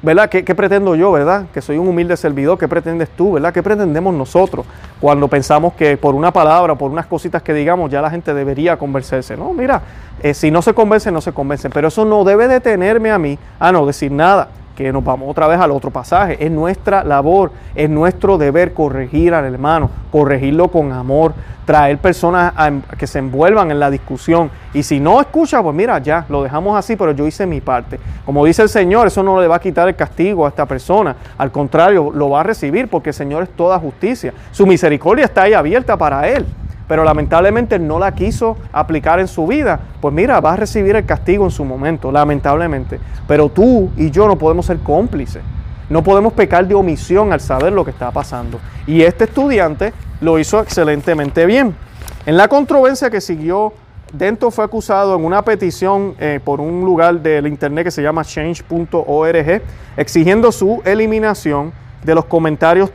¿verdad? 0.00 0.28
¿Qué, 0.30 0.42
pretendo 0.54 0.94
yo, 0.94 1.12
verdad? 1.12 1.46
Que 1.52 1.60
soy 1.60 1.76
un 1.76 1.88
humilde 1.88 2.16
servidor, 2.16 2.56
¿qué 2.56 2.68
pretendes 2.68 3.10
tú, 3.10 3.32
verdad? 3.32 3.52
¿Qué 3.52 3.62
pretendemos 3.62 4.14
nosotros 4.14 4.64
cuando 5.00 5.28
pensamos 5.28 5.74
que 5.74 5.96
por 5.96 6.14
una 6.14 6.32
palabra, 6.32 6.76
por 6.76 6.90
unas 6.90 7.06
cositas 7.06 7.42
que 7.42 7.52
digamos, 7.52 7.90
ya 7.90 8.00
la 8.00 8.10
gente 8.10 8.32
debería 8.32 8.76
convencerse? 8.78 9.36
No, 9.36 9.52
mira, 9.52 9.82
eh, 10.22 10.34
si 10.34 10.50
no 10.50 10.62
se 10.62 10.72
convence, 10.72 11.10
no 11.10 11.20
se 11.20 11.32
convencen, 11.32 11.70
pero 11.72 11.88
eso 11.88 12.04
no 12.04 12.24
debe 12.24 12.48
detenerme 12.48 13.10
a 13.10 13.18
mí 13.18 13.38
a 13.58 13.72
no 13.72 13.84
decir 13.86 14.12
nada 14.12 14.48
que 14.78 14.92
nos 14.92 15.02
vamos 15.02 15.28
otra 15.28 15.48
vez 15.48 15.58
al 15.58 15.72
otro 15.72 15.90
pasaje. 15.90 16.36
Es 16.38 16.52
nuestra 16.52 17.02
labor, 17.02 17.50
es 17.74 17.90
nuestro 17.90 18.38
deber 18.38 18.72
corregir 18.72 19.34
al 19.34 19.44
hermano, 19.44 19.90
corregirlo 20.12 20.68
con 20.68 20.92
amor, 20.92 21.34
traer 21.64 21.98
personas 21.98 22.52
que 22.96 23.08
se 23.08 23.18
envuelvan 23.18 23.72
en 23.72 23.80
la 23.80 23.90
discusión. 23.90 24.52
Y 24.72 24.84
si 24.84 25.00
no 25.00 25.20
escucha, 25.20 25.60
pues 25.64 25.74
mira, 25.74 25.98
ya, 25.98 26.26
lo 26.28 26.44
dejamos 26.44 26.78
así, 26.78 26.94
pero 26.94 27.10
yo 27.10 27.26
hice 27.26 27.44
mi 27.44 27.60
parte. 27.60 27.98
Como 28.24 28.44
dice 28.44 28.62
el 28.62 28.68
Señor, 28.68 29.08
eso 29.08 29.24
no 29.24 29.40
le 29.40 29.48
va 29.48 29.56
a 29.56 29.60
quitar 29.60 29.88
el 29.88 29.96
castigo 29.96 30.46
a 30.46 30.50
esta 30.50 30.64
persona. 30.64 31.16
Al 31.36 31.50
contrario, 31.50 32.12
lo 32.14 32.30
va 32.30 32.42
a 32.42 32.44
recibir 32.44 32.86
porque 32.86 33.10
el 33.10 33.14
Señor 33.14 33.42
es 33.42 33.50
toda 33.50 33.80
justicia. 33.80 34.32
Su 34.52 34.64
misericordia 34.64 35.24
está 35.24 35.42
ahí 35.42 35.54
abierta 35.54 35.96
para 35.96 36.28
él 36.28 36.46
pero 36.88 37.04
lamentablemente 37.04 37.78
no 37.78 37.98
la 37.98 38.14
quiso 38.14 38.56
aplicar 38.72 39.20
en 39.20 39.28
su 39.28 39.46
vida, 39.46 39.78
pues 40.00 40.12
mira, 40.14 40.40
va 40.40 40.54
a 40.54 40.56
recibir 40.56 40.96
el 40.96 41.04
castigo 41.04 41.44
en 41.44 41.50
su 41.50 41.64
momento, 41.64 42.10
lamentablemente. 42.10 42.98
Pero 43.28 43.50
tú 43.50 43.90
y 43.96 44.10
yo 44.10 44.26
no 44.26 44.36
podemos 44.36 44.66
ser 44.66 44.78
cómplices. 44.78 45.42
No 45.90 46.02
podemos 46.02 46.32
pecar 46.32 46.66
de 46.66 46.74
omisión 46.74 47.32
al 47.32 47.40
saber 47.40 47.72
lo 47.72 47.84
que 47.84 47.90
está 47.90 48.10
pasando. 48.10 48.58
Y 48.86 49.02
este 49.02 49.24
estudiante 49.24 49.92
lo 50.20 50.38
hizo 50.38 50.60
excelentemente 50.60 51.46
bien. 51.46 51.74
En 52.26 52.36
la 52.36 52.48
controversia 52.48 53.10
que 53.10 53.20
siguió, 53.20 53.72
Dento 54.12 54.50
fue 54.50 54.64
acusado 54.64 55.14
en 55.14 55.24
una 55.24 55.42
petición 55.42 56.14
eh, 56.18 56.40
por 56.42 56.60
un 56.60 56.80
lugar 56.80 57.20
del 57.20 57.46
internet 57.46 57.84
que 57.84 57.90
se 57.90 58.02
llama 58.02 58.24
change.org, 58.24 59.62
exigiendo 59.98 60.50
su 60.50 60.80
eliminación 60.86 61.72
de 62.02 62.14
los 62.14 62.24
comentarios 62.26 62.92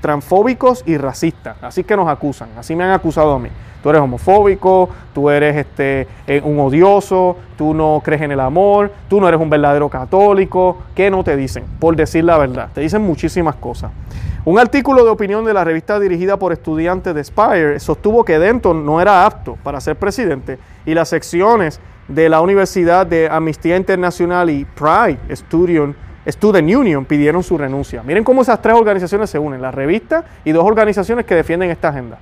transfóbicos 0.00 0.82
y 0.86 0.96
racistas. 0.96 1.56
Así 1.62 1.84
que 1.84 1.96
nos 1.96 2.08
acusan, 2.08 2.48
así 2.56 2.76
me 2.76 2.84
han 2.84 2.90
acusado 2.90 3.34
a 3.34 3.38
mí. 3.38 3.48
Tú 3.82 3.88
eres 3.88 4.02
homofóbico, 4.02 4.90
tú 5.14 5.30
eres 5.30 5.56
este, 5.56 6.06
eh, 6.26 6.42
un 6.44 6.58
odioso, 6.60 7.36
tú 7.56 7.72
no 7.72 8.02
crees 8.04 8.20
en 8.22 8.32
el 8.32 8.40
amor, 8.40 8.92
tú 9.08 9.20
no 9.20 9.28
eres 9.28 9.40
un 9.40 9.48
verdadero 9.48 9.88
católico. 9.88 10.76
¿Qué 10.94 11.10
no 11.10 11.24
te 11.24 11.34
dicen? 11.34 11.64
Por 11.78 11.96
decir 11.96 12.24
la 12.24 12.36
verdad. 12.36 12.68
Te 12.74 12.82
dicen 12.82 13.00
muchísimas 13.00 13.56
cosas. 13.56 13.90
Un 14.44 14.58
artículo 14.58 15.04
de 15.04 15.10
opinión 15.10 15.44
de 15.44 15.54
la 15.54 15.64
revista 15.64 15.98
dirigida 15.98 16.38
por 16.38 16.52
estudiantes 16.52 17.14
de 17.14 17.24
Spire 17.24 17.80
sostuvo 17.80 18.24
que 18.24 18.38
Denton 18.38 18.84
no 18.84 19.00
era 19.00 19.24
apto 19.24 19.56
para 19.62 19.80
ser 19.80 19.96
presidente 19.96 20.58
y 20.84 20.94
las 20.94 21.08
secciones 21.08 21.80
de 22.08 22.28
la 22.28 22.40
Universidad 22.40 23.06
de 23.06 23.28
Amnistía 23.30 23.76
Internacional 23.76 24.50
y 24.50 24.64
Pride 24.64 25.18
Student 25.34 25.94
Student 26.26 26.74
Union 26.74 27.04
pidieron 27.04 27.42
su 27.42 27.56
renuncia. 27.56 28.02
Miren 28.02 28.24
cómo 28.24 28.42
esas 28.42 28.60
tres 28.60 28.74
organizaciones 28.74 29.30
se 29.30 29.38
unen, 29.38 29.62
la 29.62 29.70
revista 29.70 30.24
y 30.44 30.52
dos 30.52 30.64
organizaciones 30.64 31.24
que 31.24 31.34
defienden 31.34 31.70
esta 31.70 31.88
agenda. 31.88 32.18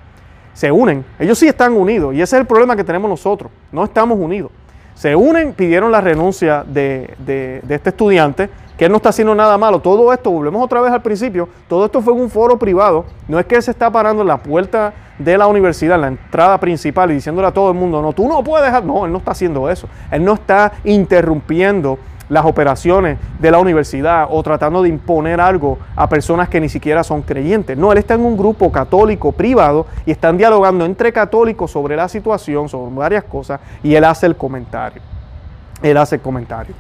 Se 0.55 0.73
unen, 0.73 1.05
ellos 1.19 1.39
sí 1.39 1.47
están 1.47 1.75
unidos 1.75 2.15
y 2.15 2.23
ese 2.23 2.37
es 2.37 2.41
el 2.41 2.47
problema 2.47 2.75
que 2.77 2.85
tenemos 2.85 3.09
nosotros, 3.09 3.51
no 3.71 3.85
estamos 3.85 4.19
unidos. 4.19 4.51
Se 4.95 5.15
unen, 5.15 5.53
pidieron 5.53 5.93
la 5.93 6.01
renuncia 6.01 6.65
de, 6.67 7.15
de, 7.19 7.63
este 7.69 7.91
estudiante, 7.91 8.51
que 8.77 8.87
él 8.87 8.91
no 8.91 8.97
está 8.97 9.11
haciendo 9.11 9.33
nada 9.33 9.57
malo. 9.57 9.79
Todo 9.79 10.13
esto, 10.13 10.33
volvemos 10.33 10.61
otra 10.61 10.81
vez 10.81 10.91
al 10.91 11.03
principio, 11.03 11.49
todo 11.69 11.85
esto 11.87 12.01
fue 12.01 12.13
en 12.15 12.21
un 12.21 12.29
foro 12.29 12.59
privado. 12.59 13.05
No 13.29 13.39
es 13.39 13.47
que 13.47 13.55
él 13.55 13.63
se 13.63 13.71
está 13.71 13.89
parando 13.93 14.23
en 14.23 14.29
la 14.29 14.39
puerta 14.39 14.93
de 15.17 15.39
la 15.39 15.47
universidad, 15.47 15.95
en 15.95 16.01
la 16.01 16.09
entrada 16.09 16.59
principal 16.59 17.13
y 17.13 17.15
diciéndole 17.15 17.47
a 17.47 17.53
todo 17.53 17.71
el 17.71 17.77
mundo, 17.77 18.03
no, 18.03 18.13
tú 18.13 18.27
no 18.27 18.43
puedes 18.43 18.67
dejar. 18.67 18.85
No, 18.85 19.07
él 19.07 19.13
no 19.13 19.19
está 19.19 19.31
haciendo 19.31 19.71
eso. 19.71 19.89
Él 20.11 20.25
no 20.25 20.35
está 20.35 20.73
interrumpiendo 20.83 21.97
las 22.29 22.45
operaciones 22.45 23.19
de 23.39 23.51
la 23.51 23.59
universidad 23.59 24.29
o 24.31 24.43
tratando 24.43 24.83
de 24.83 24.89
imponer 24.89 25.41
algo 25.41 25.79
a 25.97 26.09
personas 26.09 26.49
que 26.49 26.61
ni 26.61 26.69
siquiera 26.69 27.03
son 27.05 27.23
creyentes. 27.23 27.77
No, 27.77 27.93
él 27.93 27.99
está 27.99 28.15
en 28.15 28.25
un 28.25 28.37
grupo 28.37 28.71
católico 28.71 29.33
privado 29.33 29.87
y 30.07 30.11
están 30.11 30.37
dialogando 30.37 30.85
entre 30.85 31.13
católicos 31.13 31.71
sobre 31.71 31.97
la 31.97 32.09
situación, 32.09 32.69
sobre 32.69 32.95
varias 32.95 33.25
cosas, 33.25 33.61
y 33.83 33.95
él 33.95 34.05
hace 34.05 34.27
el 34.27 34.37
comentario. 34.37 35.03
Él 35.83 35.97
hace 35.97 36.17
el 36.17 36.21
comentario. 36.21 36.75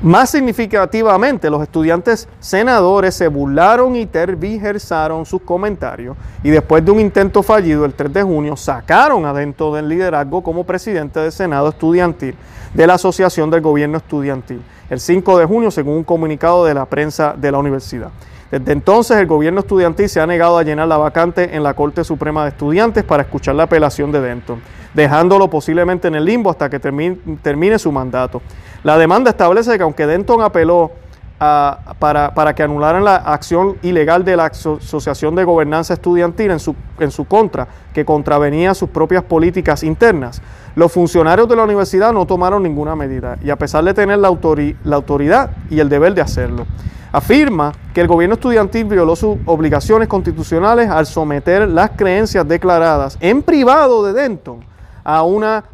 Más 0.00 0.30
significativamente, 0.30 1.50
los 1.50 1.60
estudiantes 1.60 2.28
senadores 2.38 3.16
se 3.16 3.26
burlaron 3.26 3.96
y 3.96 4.06
tergiversaron 4.06 5.26
sus 5.26 5.42
comentarios 5.42 6.16
y 6.44 6.50
después 6.50 6.84
de 6.84 6.92
un 6.92 7.00
intento 7.00 7.42
fallido 7.42 7.84
el 7.84 7.94
3 7.94 8.12
de 8.12 8.22
junio 8.22 8.56
sacaron 8.56 9.26
adentro 9.26 9.74
del 9.74 9.88
liderazgo 9.88 10.40
como 10.44 10.62
presidente 10.62 11.18
del 11.18 11.32
Senado 11.32 11.70
estudiantil 11.70 12.36
de 12.74 12.86
la 12.86 12.94
Asociación 12.94 13.50
del 13.50 13.60
Gobierno 13.60 13.98
Estudiantil 13.98 14.62
el 14.88 15.00
5 15.00 15.36
de 15.36 15.46
junio 15.46 15.72
según 15.72 15.96
un 15.96 16.04
comunicado 16.04 16.64
de 16.64 16.74
la 16.74 16.86
prensa 16.86 17.34
de 17.36 17.50
la 17.50 17.58
universidad. 17.58 18.10
Desde 18.50 18.72
entonces 18.72 19.18
el 19.18 19.26
gobierno 19.26 19.60
estudiantil 19.60 20.08
se 20.08 20.20
ha 20.20 20.26
negado 20.26 20.56
a 20.56 20.62
llenar 20.62 20.88
la 20.88 20.96
vacante 20.96 21.54
en 21.54 21.62
la 21.62 21.74
Corte 21.74 22.02
Suprema 22.02 22.44
de 22.44 22.50
Estudiantes 22.50 23.04
para 23.04 23.22
escuchar 23.22 23.54
la 23.54 23.64
apelación 23.64 24.10
de 24.10 24.22
Denton, 24.22 24.62
dejándolo 24.94 25.50
posiblemente 25.50 26.08
en 26.08 26.14
el 26.14 26.24
limbo 26.24 26.50
hasta 26.50 26.70
que 26.70 26.80
termine, 26.80 27.78
su 27.78 27.92
mandato. 27.92 28.40
La 28.84 28.96
demanda 28.96 29.30
establece 29.30 29.76
que 29.76 29.82
aunque 29.82 30.06
Denton 30.06 30.40
apeló 30.40 30.92
para, 31.38 32.54
que 32.54 32.62
anularan 32.62 33.04
la 33.04 33.16
acción 33.16 33.76
ilegal 33.82 34.24
de 34.24 34.36
la 34.36 34.46
Asociación 34.46 35.34
de 35.36 35.44
Gobernanza 35.44 35.94
Estudiantil 35.94 36.50
en 36.50 36.58
su, 36.58 36.74
en 36.98 37.10
su 37.10 37.26
contra, 37.26 37.68
que 37.94 38.04
contravenía 38.04 38.74
sus 38.74 38.88
propias 38.88 39.22
políticas 39.22 39.82
internas, 39.84 40.42
los 40.74 40.92
funcionarios 40.92 41.48
de 41.48 41.56
la 41.56 41.64
universidad 41.64 42.12
no 42.12 42.26
tomaron 42.26 42.62
ninguna 42.62 42.94
medida 42.96 43.38
y 43.42 43.50
a 43.50 43.56
pesar 43.56 43.84
de 43.84 43.94
tener 43.94 44.18
la, 44.18 44.36
la 44.84 44.96
autoridad 44.96 45.50
y 45.70 45.80
el 45.80 45.88
deber 45.88 46.14
de 46.14 46.22
hacerlo. 46.22 46.66
Afirma 47.10 47.72
que 47.94 48.00
el 48.00 48.06
gobierno 48.06 48.34
estudiantil 48.34 48.84
violó 48.84 49.16
sus 49.16 49.38
obligaciones 49.46 50.08
constitucionales 50.08 50.90
al 50.90 51.06
someter 51.06 51.66
las 51.66 51.90
creencias 51.90 52.46
declaradas 52.46 53.16
en 53.20 53.42
privado 53.42 54.04
de 54.04 54.12
Denton 54.12 54.64
a 55.04 55.22
una 55.22 55.64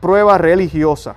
prueba 0.00 0.38
religiosa. 0.38 1.16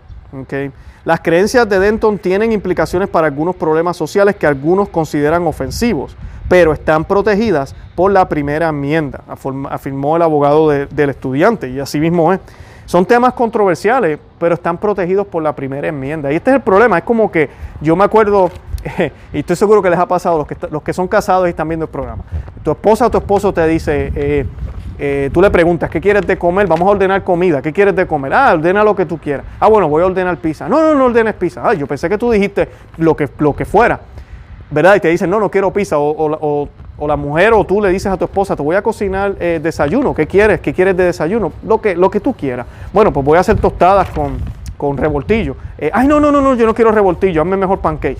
Las 1.05 1.21
creencias 1.21 1.67
de 1.69 1.79
Denton 1.79 2.17
tienen 2.17 2.51
implicaciones 2.51 3.07
para 3.07 3.27
algunos 3.27 3.55
problemas 3.55 3.95
sociales 3.95 4.35
que 4.35 4.45
algunos 4.45 4.89
consideran 4.89 5.47
ofensivos, 5.47 6.17
pero 6.49 6.73
están 6.73 7.05
protegidas 7.05 7.75
por 7.95 8.11
la 8.11 8.27
primera 8.27 8.69
enmienda, 8.69 9.23
afirmó 9.69 10.17
el 10.17 10.21
abogado 10.21 10.69
de, 10.69 10.85
del 10.87 11.09
estudiante, 11.09 11.69
y 11.69 11.79
así 11.79 11.99
mismo 11.99 12.33
es. 12.33 12.39
Son 12.85 13.05
temas 13.05 13.33
controversiales, 13.33 14.17
pero 14.39 14.55
están 14.55 14.77
protegidos 14.77 15.27
por 15.27 15.43
la 15.43 15.53
primera 15.53 15.89
enmienda. 15.89 16.31
Y 16.31 16.37
este 16.37 16.51
es 16.51 16.55
el 16.55 16.61
problema, 16.61 16.97
es 16.97 17.03
como 17.03 17.29
que 17.29 17.49
yo 17.81 17.97
me 17.97 18.05
acuerdo, 18.05 18.49
y 19.33 19.39
estoy 19.39 19.57
seguro 19.57 19.81
que 19.81 19.89
les 19.89 19.99
ha 19.99 20.07
pasado, 20.07 20.37
los 20.37 20.47
que, 20.47 20.55
los 20.71 20.81
que 20.81 20.93
son 20.93 21.07
casados 21.07 21.47
y 21.47 21.49
están 21.49 21.67
viendo 21.67 21.85
el 21.85 21.91
programa, 21.91 22.23
tu 22.63 22.71
esposa 22.71 23.07
o 23.07 23.11
tu 23.11 23.17
esposo 23.17 23.53
te 23.53 23.67
dice, 23.67 24.11
eh, 24.15 24.45
eh, 24.99 25.29
tú 25.31 25.41
le 25.41 25.51
preguntas, 25.51 25.89
¿qué 25.89 26.01
quieres 26.01 26.25
de 26.25 26.38
comer? 26.38 26.65
Vamos 26.65 26.88
a 26.88 26.91
ordenar 26.91 27.23
comida. 27.23 27.62
¿Qué 27.62 27.71
quieres 27.71 27.95
de 27.95 28.07
comer? 28.07 28.33
Ah, 28.33 28.53
ordena 28.53 28.83
lo 28.83 28.95
que 28.95 29.05
tú 29.05 29.17
quieras. 29.17 29.45
Ah, 29.60 29.67
bueno, 29.67 29.88
voy 29.88 30.01
a 30.01 30.07
ordenar 30.07 30.38
pizza. 30.38 30.67
No, 30.67 30.81
no, 30.81 30.95
no 30.95 31.05
ordenes 31.05 31.36
pizza. 31.36 31.62
Ah, 31.63 31.73
yo 31.73 31.86
pensé 31.86 32.10
que 32.10 32.17
tú 32.17 32.31
dijiste 32.31 32.67
lo 32.97 33.15
que, 33.15 33.29
lo 33.38 33.55
que 33.55 33.65
fuera. 33.65 33.99
¿Verdad? 34.71 34.95
Y 34.95 34.99
te 34.99 35.07
dicen, 35.10 35.29
no, 35.29 35.39
no 35.39 35.51
quiero 35.51 35.71
pizza. 35.71 35.97
O, 35.99 36.67
la 37.07 37.15
mujer 37.15 37.53
o 37.53 37.63
tú 37.63 37.79
le 37.79 37.89
dices 37.89 38.12
a 38.12 38.17
tu 38.17 38.25
esposa, 38.25 38.55
te 38.55 38.63
voy 38.63 38.75
a 38.75 38.81
cocinar 38.81 39.36
eh, 39.39 39.60
desayuno. 39.62 40.15
¿Qué 40.15 40.25
quieres? 40.25 40.62
¿Qué 40.62 40.73
quieres 40.73 40.97
de 40.97 41.03
desayuno? 41.05 41.53
Lo 41.63 41.79
que, 41.79 41.95
lo 41.95 42.10
que 42.10 42.19
tú 42.19 42.33
quieras. 42.33 42.65
Bueno, 42.91 43.13
pues 43.13 43.23
voy 43.23 43.38
a 43.38 43.41
hacer 43.41 43.60
tostadas 43.60 44.10
con, 44.10 44.38
con 44.77 44.97
revoltillo. 44.97 45.55
Eh, 45.77 45.91
ay, 45.93 46.07
no, 46.07 46.19
no, 46.19 46.31
no, 46.31 46.41
no, 46.41 46.55
yo 46.55 46.65
no 46.65 46.73
quiero 46.73 46.91
revoltillo. 46.91 47.43
Hazme 47.43 47.55
mejor 47.55 47.79
pancake. 47.79 48.17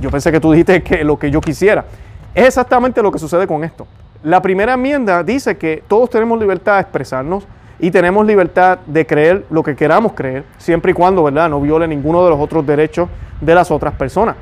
yo 0.00 0.10
pensé 0.10 0.30
que 0.30 0.38
tú 0.38 0.52
dijiste 0.52 0.80
que 0.84 1.02
lo 1.02 1.18
que 1.18 1.28
yo 1.28 1.40
quisiera. 1.40 1.84
Es 2.32 2.46
exactamente 2.46 3.02
lo 3.02 3.10
que 3.10 3.18
sucede 3.18 3.48
con 3.48 3.64
esto. 3.64 3.86
La 4.26 4.42
primera 4.42 4.72
enmienda 4.72 5.22
dice 5.22 5.56
que 5.56 5.84
todos 5.86 6.10
tenemos 6.10 6.40
libertad 6.40 6.74
de 6.74 6.80
expresarnos 6.80 7.46
y 7.78 7.92
tenemos 7.92 8.26
libertad 8.26 8.80
de 8.84 9.06
creer 9.06 9.46
lo 9.50 9.62
que 9.62 9.76
queramos 9.76 10.14
creer, 10.14 10.42
siempre 10.58 10.90
y 10.90 10.94
cuando, 10.94 11.22
¿verdad?, 11.22 11.48
no 11.48 11.60
viole 11.60 11.86
ninguno 11.86 12.24
de 12.24 12.30
los 12.30 12.40
otros 12.40 12.66
derechos 12.66 13.08
de 13.40 13.54
las 13.54 13.70
otras 13.70 13.94
personas. 13.94 14.34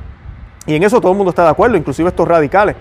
Y 0.64 0.74
en 0.74 0.84
eso 0.84 1.02
todo 1.02 1.12
el 1.12 1.18
mundo 1.18 1.28
está 1.28 1.44
de 1.44 1.50
acuerdo, 1.50 1.76
inclusive 1.76 2.08
estos 2.08 2.26
radicales. 2.26 2.76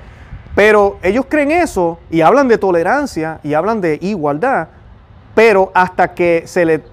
Pero 0.55 0.97
ellos 1.03 1.25
creen 1.27 1.51
eso 1.51 1.99
y 2.09 2.21
hablan 2.21 2.47
de 2.47 2.57
tolerancia 2.57 3.41
y 3.43 3.53
hablan 3.53 3.81
de 3.81 3.99
igualdad, 4.01 4.69
pero 5.35 5.73
hasta 5.73 6.13
que 6.13 6.43
se 6.45 6.63
le... 6.63 6.83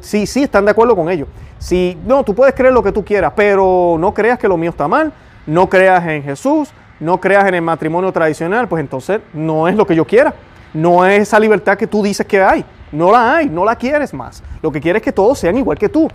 Sí, 0.00 0.26
sí, 0.26 0.42
están 0.42 0.64
de 0.64 0.72
acuerdo 0.72 0.96
con 0.96 1.08
ellos. 1.08 1.28
Si, 1.60 1.96
no, 2.04 2.24
tú 2.24 2.34
puedes 2.34 2.56
creer 2.56 2.74
lo 2.74 2.82
que 2.82 2.90
tú 2.90 3.04
quieras, 3.04 3.34
pero 3.36 3.94
no 4.00 4.12
creas 4.14 4.36
que 4.36 4.48
lo 4.48 4.56
mío 4.56 4.70
está 4.70 4.88
mal, 4.88 5.12
no 5.46 5.68
creas 5.68 6.04
en 6.08 6.24
Jesús, 6.24 6.72
no 7.00 7.18
creas 7.18 7.46
en 7.46 7.54
el 7.54 7.62
matrimonio 7.62 8.12
tradicional, 8.12 8.68
pues 8.68 8.80
entonces 8.80 9.20
no 9.32 9.66
es 9.66 9.74
lo 9.74 9.86
que 9.86 9.96
yo 9.96 10.06
quiera. 10.06 10.34
No 10.72 11.04
es 11.04 11.22
esa 11.22 11.40
libertad 11.40 11.76
que 11.76 11.86
tú 11.86 12.02
dices 12.02 12.26
que 12.26 12.40
hay. 12.40 12.64
No 12.92 13.10
la 13.10 13.36
hay, 13.36 13.48
no 13.48 13.64
la 13.64 13.74
quieres 13.74 14.14
más. 14.14 14.42
Lo 14.62 14.70
que 14.70 14.80
quieres 14.80 15.00
es 15.00 15.04
que 15.04 15.12
todos 15.12 15.38
sean 15.38 15.56
igual 15.56 15.78
que 15.78 15.88
tú. 15.88 16.08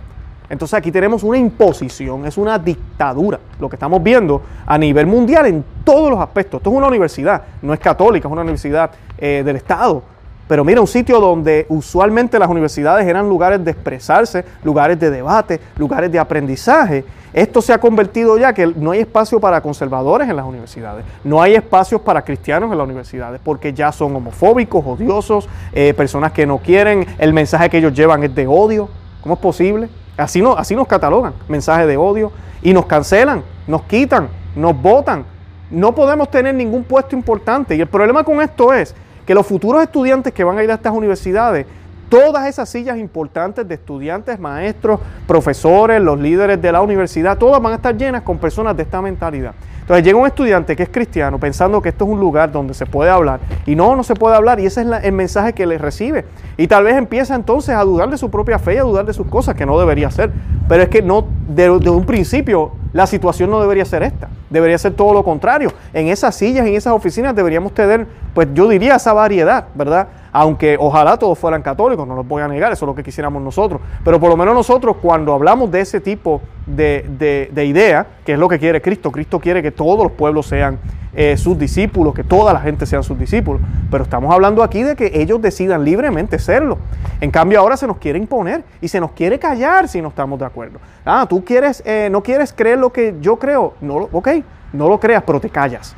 Entonces 0.48 0.74
aquí 0.74 0.92
tenemos 0.92 1.24
una 1.24 1.38
imposición, 1.38 2.24
es 2.24 2.38
una 2.38 2.56
dictadura, 2.58 3.40
lo 3.58 3.68
que 3.68 3.74
estamos 3.74 4.00
viendo 4.00 4.42
a 4.64 4.78
nivel 4.78 5.06
mundial 5.06 5.46
en 5.46 5.64
todos 5.84 6.08
los 6.08 6.20
aspectos. 6.20 6.60
Esto 6.60 6.70
es 6.70 6.76
una 6.76 6.86
universidad, 6.86 7.42
no 7.62 7.74
es 7.74 7.80
católica, 7.80 8.28
es 8.28 8.32
una 8.32 8.42
universidad 8.42 8.92
eh, 9.18 9.42
del 9.44 9.56
Estado. 9.56 10.02
Pero 10.48 10.64
mira, 10.64 10.80
un 10.80 10.86
sitio 10.86 11.20
donde 11.20 11.66
usualmente 11.68 12.38
las 12.38 12.48
universidades 12.48 13.06
eran 13.06 13.28
lugares 13.28 13.64
de 13.64 13.72
expresarse, 13.72 14.44
lugares 14.62 14.98
de 14.98 15.10
debate, 15.10 15.60
lugares 15.76 16.10
de 16.12 16.18
aprendizaje. 16.18 17.04
Esto 17.32 17.60
se 17.60 17.72
ha 17.72 17.78
convertido 17.78 18.38
ya 18.38 18.52
que 18.52 18.66
no 18.66 18.92
hay 18.92 19.00
espacio 19.00 19.40
para 19.40 19.60
conservadores 19.60 20.28
en 20.28 20.36
las 20.36 20.46
universidades, 20.46 21.04
no 21.22 21.42
hay 21.42 21.54
espacios 21.54 22.00
para 22.00 22.22
cristianos 22.22 22.70
en 22.72 22.78
las 22.78 22.84
universidades, 22.84 23.40
porque 23.44 23.72
ya 23.74 23.92
son 23.92 24.16
homofóbicos, 24.16 24.86
odiosos, 24.86 25.48
eh, 25.72 25.92
personas 25.94 26.32
que 26.32 26.46
no 26.46 26.58
quieren, 26.58 27.06
el 27.18 27.32
mensaje 27.32 27.68
que 27.68 27.78
ellos 27.78 27.92
llevan 27.92 28.22
es 28.22 28.34
de 28.34 28.46
odio. 28.46 28.88
¿Cómo 29.20 29.34
es 29.34 29.40
posible? 29.40 29.88
Así, 30.16 30.40
no, 30.40 30.56
así 30.56 30.74
nos 30.74 30.86
catalogan, 30.86 31.34
mensaje 31.48 31.86
de 31.86 31.96
odio, 31.96 32.32
y 32.62 32.72
nos 32.72 32.86
cancelan, 32.86 33.42
nos 33.66 33.82
quitan, 33.82 34.28
nos 34.54 34.80
votan. 34.80 35.24
No 35.70 35.94
podemos 35.94 36.30
tener 36.30 36.54
ningún 36.54 36.84
puesto 36.84 37.16
importante. 37.16 37.74
Y 37.74 37.80
el 37.80 37.88
problema 37.88 38.22
con 38.22 38.40
esto 38.40 38.72
es 38.72 38.94
que 39.26 39.34
los 39.34 39.46
futuros 39.46 39.82
estudiantes 39.82 40.32
que 40.32 40.44
van 40.44 40.56
a 40.56 40.64
ir 40.64 40.70
a 40.70 40.74
estas 40.74 40.92
universidades 40.92 41.66
todas 42.08 42.46
esas 42.46 42.68
sillas 42.68 42.98
importantes 42.98 43.66
de 43.66 43.74
estudiantes, 43.74 44.38
maestros, 44.38 45.00
profesores, 45.26 46.00
los 46.00 46.18
líderes 46.18 46.60
de 46.60 46.72
la 46.72 46.80
universidad, 46.80 47.38
todas 47.38 47.60
van 47.60 47.72
a 47.72 47.76
estar 47.76 47.96
llenas 47.96 48.22
con 48.22 48.38
personas 48.38 48.76
de 48.76 48.82
esta 48.82 49.00
mentalidad. 49.02 49.54
Entonces 49.80 50.04
llega 50.04 50.18
un 50.18 50.26
estudiante 50.26 50.74
que 50.74 50.82
es 50.82 50.88
cristiano 50.88 51.38
pensando 51.38 51.80
que 51.80 51.90
esto 51.90 52.04
es 52.04 52.10
un 52.10 52.18
lugar 52.18 52.50
donde 52.50 52.74
se 52.74 52.86
puede 52.86 53.08
hablar 53.08 53.38
y 53.66 53.76
no, 53.76 53.94
no 53.94 54.02
se 54.02 54.16
puede 54.16 54.34
hablar 54.34 54.58
y 54.58 54.66
ese 54.66 54.82
es 54.82 54.88
el 55.04 55.12
mensaje 55.12 55.52
que 55.52 55.64
le 55.64 55.78
recibe. 55.78 56.24
Y 56.56 56.66
tal 56.66 56.82
vez 56.82 56.96
empieza 56.96 57.36
entonces 57.36 57.76
a 57.76 57.84
dudar 57.84 58.10
de 58.10 58.18
su 58.18 58.28
propia 58.28 58.58
fe 58.58 58.74
y 58.74 58.78
a 58.78 58.82
dudar 58.82 59.06
de 59.06 59.12
sus 59.12 59.28
cosas, 59.28 59.54
que 59.54 59.64
no 59.64 59.78
debería 59.78 60.10
ser. 60.10 60.32
Pero 60.68 60.82
es 60.82 60.88
que 60.88 61.02
no, 61.02 61.26
de, 61.48 61.78
de 61.78 61.90
un 61.90 62.04
principio 62.04 62.72
la 62.96 63.06
situación 63.06 63.50
no 63.50 63.60
debería 63.60 63.84
ser 63.84 64.02
esta, 64.02 64.28
debería 64.48 64.78
ser 64.78 64.94
todo 64.94 65.12
lo 65.12 65.22
contrario. 65.22 65.70
En 65.92 66.08
esas 66.08 66.34
sillas, 66.34 66.66
en 66.66 66.74
esas 66.74 66.94
oficinas 66.94 67.36
deberíamos 67.36 67.72
tener, 67.72 68.06
pues 68.34 68.48
yo 68.54 68.66
diría, 68.68 68.96
esa 68.96 69.12
variedad, 69.12 69.66
¿verdad? 69.74 70.08
Aunque 70.36 70.76
ojalá 70.78 71.16
todos 71.16 71.38
fueran 71.38 71.62
católicos, 71.62 72.06
no 72.06 72.14
los 72.14 72.28
voy 72.28 72.42
a 72.42 72.48
negar, 72.48 72.70
eso 72.70 72.84
es 72.84 72.88
lo 72.88 72.94
que 72.94 73.02
quisiéramos 73.02 73.42
nosotros, 73.42 73.80
pero 74.04 74.20
por 74.20 74.28
lo 74.28 74.36
menos 74.36 74.54
nosotros 74.54 74.96
cuando 75.00 75.32
hablamos 75.32 75.70
de 75.70 75.80
ese 75.80 75.98
tipo 75.98 76.42
de, 76.66 77.48
idea, 77.66 78.06
que 78.22 78.34
es 78.34 78.38
lo 78.38 78.46
que 78.46 78.58
quiere 78.58 78.82
Cristo, 78.82 79.10
Cristo 79.10 79.40
quiere 79.40 79.62
que 79.62 79.70
todos 79.70 80.02
los 80.02 80.12
pueblos 80.12 80.46
sean 80.46 80.78
eh, 81.14 81.38
sus 81.38 81.58
discípulos, 81.58 82.12
que 82.12 82.22
toda 82.22 82.52
la 82.52 82.60
gente 82.60 82.84
sean 82.84 83.02
sus 83.02 83.18
discípulos, 83.18 83.62
pero 83.90 84.04
estamos 84.04 84.30
hablando 84.30 84.62
aquí 84.62 84.82
de 84.82 84.94
que 84.94 85.10
ellos 85.14 85.40
decidan 85.40 85.84
libremente 85.84 86.38
serlo. 86.38 86.76
En 87.22 87.30
cambio 87.30 87.58
ahora 87.58 87.78
se 87.78 87.86
nos 87.86 87.96
quiere 87.96 88.18
imponer 88.18 88.62
y 88.82 88.88
se 88.88 89.00
nos 89.00 89.12
quiere 89.12 89.38
callar 89.38 89.88
si 89.88 90.02
no 90.02 90.08
estamos 90.08 90.38
de 90.38 90.44
acuerdo. 90.44 90.80
Ah, 91.06 91.24
tú 91.26 91.46
quieres, 91.46 91.82
eh, 91.86 92.10
no 92.12 92.22
quieres 92.22 92.52
creer 92.52 92.78
lo 92.78 92.92
que 92.92 93.14
yo 93.22 93.36
creo, 93.36 93.72
no, 93.80 94.10
ok, 94.12 94.28
no 94.74 94.86
lo 94.90 95.00
creas, 95.00 95.22
pero 95.26 95.40
te 95.40 95.48
callas. 95.48 95.96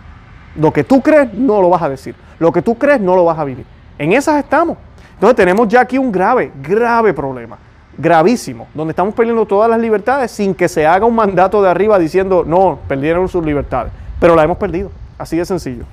Lo 0.55 0.73
que 0.73 0.85
tú 0.85 1.01
crees 1.03 1.35
no 1.35 1.61
lo 1.61 1.71
vas 1.71 1.83
a 1.83 1.89
decir, 1.89 2.15
lo 2.39 2.53
que 2.53 2.63
tú 2.63 2.79
crees 2.79 3.01
no 3.01 3.17
lo 3.17 3.25
vas 3.25 3.37
a 3.37 3.43
vivir. 3.43 3.67
En 3.99 4.13
esas 4.13 4.37
estamos. 4.37 4.79
Entonces 5.15 5.37
tenemos 5.37 5.67
ya 5.69 5.81
aquí 5.81 5.99
un 5.99 6.13
grave, 6.13 6.53
grave 6.63 7.13
problema, 7.13 7.59
gravísimo, 7.97 8.69
donde 8.73 8.93
estamos 8.93 9.15
perdiendo 9.15 9.45
todas 9.47 9.69
las 9.69 9.81
libertades 9.81 10.31
sin 10.31 10.55
que 10.55 10.69
se 10.69 10.87
haga 10.87 11.05
un 11.05 11.17
mandato 11.17 11.61
de 11.61 11.69
arriba 11.69 11.99
diciendo, 11.99 12.45
no, 12.47 12.79
perdieron 12.87 13.29
sus 13.29 13.45
libertades, 13.45 13.93
pero 14.21 14.37
la 14.37 14.45
hemos 14.45 14.59
perdido, 14.59 14.93
así 15.19 15.37
de 15.37 15.45
sencillo. 15.45 15.85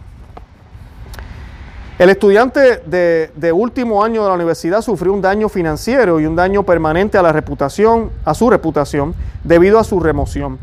El 1.98 2.10
estudiante 2.10 2.82
de, 2.86 3.52
último 3.54 4.04
año 4.04 4.22
de 4.22 4.28
la 4.28 4.36
universidad 4.36 4.82
sufrió 4.82 5.13
un 5.13 5.22
daño 5.22 5.50
financiero 5.50 6.20
y 6.20 6.26
un 6.26 6.36
daño 6.36 6.62
permanente 6.63 7.18
a 7.18 7.22
la 7.22 7.32
reputación, 7.32 8.12
a 8.26 8.34
su 8.34 8.50
reputación, 8.50 9.15
debido 9.44 9.80
a 9.80 9.84
su 9.84 10.00
remoción 10.00 10.60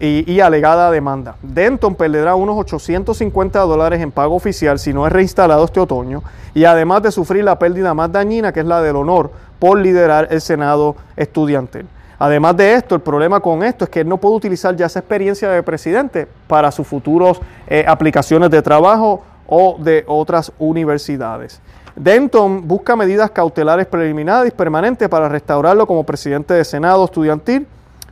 y, 0.00 0.40
alegada 0.40 0.90
demanda. 0.90 1.36
Denton 1.42 1.94
perderá 1.94 2.34
unos 2.34 2.56
850 2.58 3.60
dólares 3.60 4.00
en 4.00 4.10
pago 4.10 4.34
oficial 4.34 4.78
si 4.78 4.92
no 4.92 5.06
es 5.06 5.12
reinstalado 5.12 5.64
este 5.64 5.80
otoño 5.80 6.22
y 6.54 6.64
además 6.64 7.02
de 7.02 7.12
sufrir 7.12 7.44
la 7.44 7.58
pérdida 7.58 7.94
más 7.94 8.10
dañina, 8.10 8.52
que 8.52 8.60
es 8.60 8.66
la 8.66 8.82
del 8.82 8.96
honor, 8.96 9.30
por 9.58 9.78
liderar 9.78 10.28
el 10.30 10.40
Senado 10.40 10.96
estudiantil. 11.16 11.86
Además 12.18 12.56
de 12.56 12.74
esto, 12.74 12.94
el 12.94 13.00
problema 13.00 13.40
con 13.40 13.62
esto 13.62 13.84
es 13.84 13.90
que 13.90 14.00
él 14.00 14.08
no 14.08 14.16
puede 14.16 14.36
utilizar 14.36 14.76
ya 14.76 14.86
esa 14.86 15.00
experiencia 15.00 15.48
de 15.50 15.62
presidente 15.62 16.28
para 16.46 16.70
sus 16.70 16.86
futuros 16.86 17.40
eh, 17.66 17.84
aplicaciones 17.86 18.50
de 18.50 18.62
trabajo 18.62 19.22
o 19.46 19.76
de 19.78 20.04
otras 20.06 20.52
universidades. 20.58 21.60
Denton 21.94 22.66
busca 22.66 22.96
medidas 22.96 23.30
cautelares 23.30 23.86
preliminares 23.86 24.52
permanentes 24.52 25.08
para 25.08 25.28
restaurarlo 25.28 25.86
como 25.86 26.04
presidente 26.04 26.54
de 26.54 26.64
Senado 26.64 27.04
estudiantil 27.04 27.66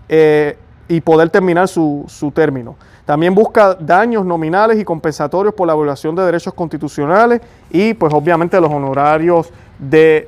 eh, 0.09 0.59
y 0.91 1.01
poder 1.01 1.31
terminar 1.31 1.69
su, 1.69 2.33
término. 2.35 2.75
También 3.07 3.33
busca 3.33 3.75
daños 3.75 4.27
nominales 4.27 4.77
y 4.77 4.85
compensatorios 4.85 5.55
por 5.55 5.69
la 5.69 5.75
violación 5.75 6.17
de 6.17 6.25
derechos 6.25 6.53
constitucionales 6.53 7.41
y 7.71 7.95
pues 7.95 8.13
obviamente 8.13 8.61
los 8.61 8.73
honorarios 8.73 9.51
de, 9.79 10.27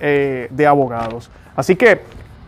eh, 0.00 0.48
de 0.50 0.66
abogados. 0.66 1.30
Así 1.54 1.76
que 1.76 2.00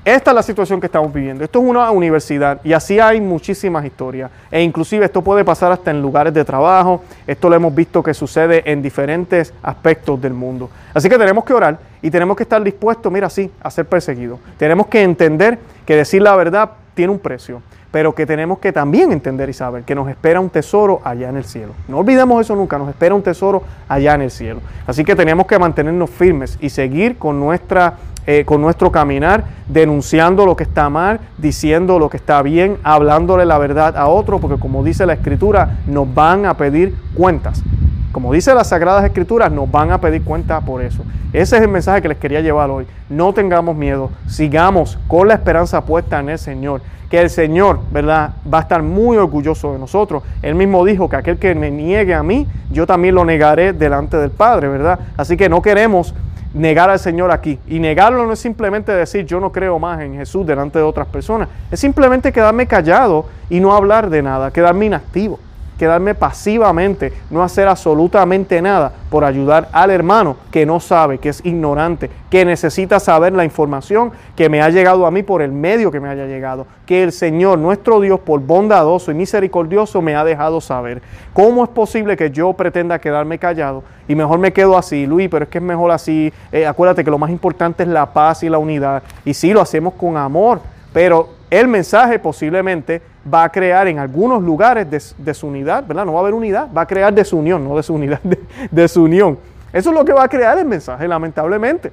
esta 0.04 0.32
es 0.32 0.34
la 0.34 0.42
situación 0.42 0.80
que 0.80 0.86
estamos 0.86 1.12
viviendo. 1.14 1.44
Esto 1.44 1.60
es 1.60 1.64
una 1.64 1.88
universidad 1.92 2.60
y 2.64 2.72
así 2.72 2.98
hay 2.98 3.20
muchísimas 3.20 3.84
historias. 3.84 4.28
E 4.50 4.60
inclusive 4.60 5.04
esto 5.04 5.22
puede 5.22 5.44
pasar 5.44 5.70
hasta 5.70 5.92
en 5.92 6.02
lugares 6.02 6.34
de 6.34 6.44
trabajo. 6.44 7.04
Esto 7.28 7.48
lo 7.48 7.54
hemos 7.54 7.72
visto 7.72 8.02
que 8.02 8.12
sucede 8.12 8.68
en 8.72 8.82
diferentes 8.82 9.54
aspectos 9.62 10.20
del 10.20 10.32
mundo. 10.32 10.68
Así 10.92 11.08
que 11.08 11.16
tenemos 11.16 11.44
que 11.44 11.54
orar 11.54 11.78
y 12.02 12.10
tenemos 12.10 12.36
que 12.36 12.42
estar 12.42 12.60
dispuestos, 12.60 13.12
mira, 13.12 13.30
sí, 13.30 13.48
a 13.62 13.70
ser 13.70 13.86
perseguidos. 13.86 14.40
Tenemos 14.58 14.88
que 14.88 15.04
entender 15.04 15.60
que 15.86 15.94
decir 15.94 16.20
la 16.20 16.34
verdad 16.34 16.81
tiene 16.94 17.12
un 17.12 17.18
precio, 17.18 17.62
pero 17.90 18.14
que 18.14 18.26
tenemos 18.26 18.58
que 18.58 18.72
también 18.72 19.12
entender 19.12 19.48
y 19.48 19.52
saber 19.52 19.84
que 19.84 19.94
nos 19.94 20.08
espera 20.08 20.40
un 20.40 20.50
tesoro 20.50 21.00
allá 21.04 21.28
en 21.28 21.36
el 21.36 21.44
cielo. 21.44 21.72
No 21.88 21.98
olvidemos 21.98 22.40
eso 22.40 22.54
nunca, 22.54 22.78
nos 22.78 22.88
espera 22.88 23.14
un 23.14 23.22
tesoro 23.22 23.62
allá 23.88 24.14
en 24.14 24.22
el 24.22 24.30
cielo. 24.30 24.60
Así 24.86 25.04
que 25.04 25.14
tenemos 25.14 25.46
que 25.46 25.58
mantenernos 25.58 26.10
firmes 26.10 26.58
y 26.60 26.70
seguir 26.70 27.18
con 27.18 27.38
nuestra 27.40 27.96
eh, 28.24 28.44
con 28.44 28.60
nuestro 28.60 28.92
caminar, 28.92 29.42
denunciando 29.66 30.46
lo 30.46 30.54
que 30.54 30.62
está 30.62 30.88
mal, 30.88 31.18
diciendo 31.38 31.98
lo 31.98 32.08
que 32.08 32.16
está 32.16 32.40
bien, 32.40 32.78
hablándole 32.84 33.44
la 33.44 33.58
verdad 33.58 33.96
a 33.96 34.06
otro, 34.06 34.38
porque 34.38 34.60
como 34.60 34.84
dice 34.84 35.06
la 35.06 35.14
Escritura, 35.14 35.78
nos 35.88 36.14
van 36.14 36.46
a 36.46 36.56
pedir 36.56 36.94
cuentas. 37.16 37.64
Como 38.12 38.32
dice 38.32 38.54
las 38.54 38.68
Sagradas 38.68 39.04
Escrituras, 39.04 39.50
nos 39.50 39.70
van 39.70 39.90
a 39.90 39.98
pedir 39.98 40.22
cuentas 40.22 40.62
por 40.62 40.82
eso. 40.82 41.02
Ese 41.32 41.56
es 41.56 41.62
el 41.62 41.68
mensaje 41.68 42.02
que 42.02 42.08
les 42.08 42.18
quería 42.18 42.42
llevar 42.42 42.68
hoy. 42.70 42.86
No 43.08 43.32
tengamos 43.32 43.74
miedo, 43.74 44.10
sigamos 44.26 44.98
con 45.08 45.28
la 45.28 45.34
esperanza 45.34 45.82
puesta 45.84 46.20
en 46.20 46.28
el 46.28 46.38
Señor 46.38 46.82
que 47.12 47.20
el 47.20 47.28
Señor, 47.28 47.80
¿verdad? 47.90 48.30
Va 48.52 48.58
a 48.58 48.60
estar 48.62 48.82
muy 48.82 49.18
orgulloso 49.18 49.74
de 49.74 49.78
nosotros. 49.78 50.22
Él 50.40 50.54
mismo 50.54 50.82
dijo 50.82 51.10
que 51.10 51.16
aquel 51.16 51.38
que 51.38 51.54
me 51.54 51.70
niegue 51.70 52.14
a 52.14 52.22
mí, 52.22 52.46
yo 52.70 52.86
también 52.86 53.14
lo 53.14 53.22
negaré 53.22 53.74
delante 53.74 54.16
del 54.16 54.30
Padre, 54.30 54.68
¿verdad? 54.68 54.98
Así 55.18 55.36
que 55.36 55.50
no 55.50 55.60
queremos 55.60 56.14
negar 56.54 56.88
al 56.88 56.98
Señor 56.98 57.30
aquí. 57.30 57.58
Y 57.66 57.80
negarlo 57.80 58.24
no 58.24 58.32
es 58.32 58.38
simplemente 58.38 58.92
decir 58.92 59.26
yo 59.26 59.40
no 59.40 59.52
creo 59.52 59.78
más 59.78 60.00
en 60.00 60.14
Jesús 60.16 60.46
delante 60.46 60.78
de 60.78 60.84
otras 60.84 61.06
personas. 61.06 61.50
Es 61.70 61.80
simplemente 61.80 62.32
quedarme 62.32 62.66
callado 62.66 63.26
y 63.50 63.60
no 63.60 63.74
hablar 63.74 64.08
de 64.08 64.22
nada, 64.22 64.50
quedarme 64.50 64.86
inactivo 64.86 65.38
quedarme 65.78 66.14
pasivamente, 66.14 67.12
no 67.30 67.42
hacer 67.42 67.68
absolutamente 67.68 68.60
nada 68.62 68.92
por 69.10 69.24
ayudar 69.24 69.68
al 69.72 69.90
hermano 69.90 70.36
que 70.50 70.64
no 70.64 70.80
sabe, 70.80 71.18
que 71.18 71.28
es 71.28 71.44
ignorante, 71.44 72.10
que 72.30 72.44
necesita 72.44 73.00
saber 73.00 73.32
la 73.32 73.44
información 73.44 74.12
que 74.36 74.48
me 74.48 74.62
ha 74.62 74.68
llegado 74.70 75.06
a 75.06 75.10
mí 75.10 75.22
por 75.22 75.42
el 75.42 75.52
medio 75.52 75.90
que 75.90 76.00
me 76.00 76.08
haya 76.08 76.26
llegado, 76.26 76.66
que 76.86 77.02
el 77.02 77.12
Señor, 77.12 77.58
nuestro 77.58 78.00
Dios, 78.00 78.20
por 78.20 78.40
bondadoso 78.40 79.10
y 79.10 79.14
misericordioso, 79.14 80.00
me 80.02 80.14
ha 80.14 80.24
dejado 80.24 80.60
saber. 80.60 81.02
¿Cómo 81.32 81.64
es 81.64 81.70
posible 81.70 82.16
que 82.16 82.30
yo 82.30 82.52
pretenda 82.52 82.98
quedarme 82.98 83.38
callado 83.38 83.82
y 84.08 84.14
mejor 84.14 84.38
me 84.38 84.52
quedo 84.52 84.78
así, 84.78 85.06
Luis, 85.06 85.28
pero 85.30 85.44
es 85.44 85.50
que 85.50 85.58
es 85.58 85.64
mejor 85.64 85.90
así? 85.90 86.32
Eh, 86.50 86.66
acuérdate 86.66 87.04
que 87.04 87.10
lo 87.10 87.18
más 87.18 87.30
importante 87.30 87.82
es 87.82 87.88
la 87.88 88.12
paz 88.12 88.42
y 88.42 88.48
la 88.48 88.58
unidad. 88.58 89.02
Y 89.24 89.34
sí, 89.34 89.52
lo 89.52 89.60
hacemos 89.60 89.94
con 89.94 90.16
amor, 90.16 90.60
pero 90.92 91.41
el 91.52 91.68
mensaje 91.68 92.18
posiblemente 92.18 93.02
va 93.32 93.44
a 93.44 93.48
crear 93.50 93.86
en 93.86 93.98
algunos 93.98 94.42
lugares 94.42 95.14
desunidad, 95.18 95.86
¿verdad? 95.86 96.06
No 96.06 96.14
va 96.14 96.20
a 96.20 96.22
haber 96.22 96.32
unidad, 96.32 96.68
va 96.74 96.80
a 96.80 96.86
crear 96.86 97.12
desunión, 97.12 97.62
no 97.62 97.76
desunidad, 97.76 98.20
desunión. 98.70 99.38
Eso 99.70 99.90
es 99.90 99.94
lo 99.94 100.02
que 100.02 100.14
va 100.14 100.24
a 100.24 100.28
crear 100.28 100.58
el 100.58 100.64
mensaje, 100.64 101.06
lamentablemente. 101.06 101.92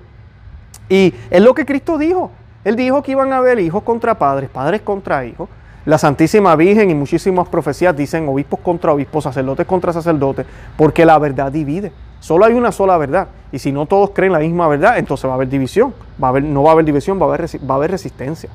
Y 0.88 1.14
es 1.30 1.42
lo 1.42 1.54
que 1.54 1.66
Cristo 1.66 1.98
dijo. 1.98 2.32
Él 2.64 2.78
dijo 2.78 3.04
que 3.04 3.12
iban 3.12 3.34
a 3.34 3.38
haber 3.38 3.60
hijos 3.60 3.84
contra 3.84 4.18
padres, 4.18 4.50
padres 4.50 4.82
contra 4.82 5.26
hijos. 5.26 5.50
La 5.86 5.98
Santísima 5.98 6.56
Virgen 6.56 6.90
y 6.90 6.96
muchísimas 6.96 7.50
profecías 7.50 7.96
dicen 7.98 8.30
obispos 8.30 8.62
contra 8.62 8.94
obispos, 8.94 9.26
sacerdotes 9.26 9.68
contra 9.68 9.92
sacerdotes, 9.92 10.46
porque 10.78 11.06
la 11.06 11.20
verdad 11.20 11.52
divide. 11.52 11.92
Solo 12.22 12.46
hay 12.46 12.54
una 12.54 12.72
sola 12.72 12.98
verdad. 12.98 13.28
Y 13.52 13.60
si 13.60 13.74
no 13.74 13.86
todos 13.88 14.12
creen 14.12 14.32
la 14.32 14.40
misma 14.40 14.70
verdad, 14.70 14.98
entonces 14.98 15.28
va 15.28 15.34
a 15.34 15.36
haber 15.36 15.50
división. 15.50 15.94
Va 16.22 16.28
a 16.28 16.30
haber, 16.30 16.44
no 16.44 16.64
va 16.64 16.70
a 16.70 16.74
haber 16.74 16.86
división, 16.86 17.20
va 17.20 17.26
a 17.26 17.76
haber 17.76 17.92
resistencia. 17.92 18.50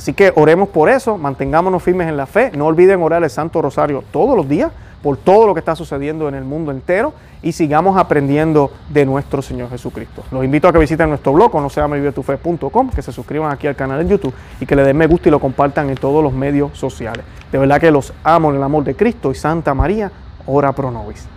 Así 0.00 0.14
que 0.14 0.32
oremos 0.34 0.70
por 0.70 0.88
eso, 0.88 1.18
mantengámonos 1.18 1.82
firmes 1.82 2.08
en 2.08 2.16
la 2.16 2.24
fe. 2.24 2.52
No 2.56 2.64
olviden 2.64 3.02
orar 3.02 3.22
el 3.22 3.28
Santo 3.28 3.60
Rosario 3.60 4.02
todos 4.10 4.34
los 4.34 4.48
días 4.48 4.72
por 5.02 5.18
todo 5.18 5.46
lo 5.46 5.52
que 5.52 5.58
está 5.58 5.76
sucediendo 5.76 6.26
en 6.26 6.34
el 6.34 6.42
mundo 6.42 6.72
entero 6.72 7.12
y 7.42 7.52
sigamos 7.52 7.98
aprendiendo 7.98 8.70
de 8.88 9.04
nuestro 9.04 9.42
Señor 9.42 9.68
Jesucristo. 9.68 10.24
Los 10.30 10.42
invito 10.42 10.68
a 10.68 10.72
que 10.72 10.78
visiten 10.78 11.10
nuestro 11.10 11.34
blog, 11.34 11.54
no 11.54 11.68
sea 11.68 11.86
que 11.86 13.02
se 13.02 13.12
suscriban 13.12 13.52
aquí 13.52 13.66
al 13.66 13.76
canal 13.76 14.00
en 14.00 14.08
YouTube 14.08 14.32
y 14.58 14.64
que 14.64 14.74
le 14.74 14.84
den 14.84 14.96
me 14.96 15.06
gusta 15.06 15.28
y 15.28 15.32
lo 15.32 15.38
compartan 15.38 15.90
en 15.90 15.96
todos 15.96 16.24
los 16.24 16.32
medios 16.32 16.78
sociales. 16.78 17.22
De 17.52 17.58
verdad 17.58 17.78
que 17.78 17.90
los 17.90 18.14
amo 18.24 18.48
en 18.48 18.56
el 18.56 18.62
amor 18.62 18.84
de 18.84 18.96
Cristo 18.96 19.30
y 19.30 19.34
Santa 19.34 19.74
María, 19.74 20.10
ora 20.46 20.72
pro 20.72 20.90
nobis. 20.90 21.28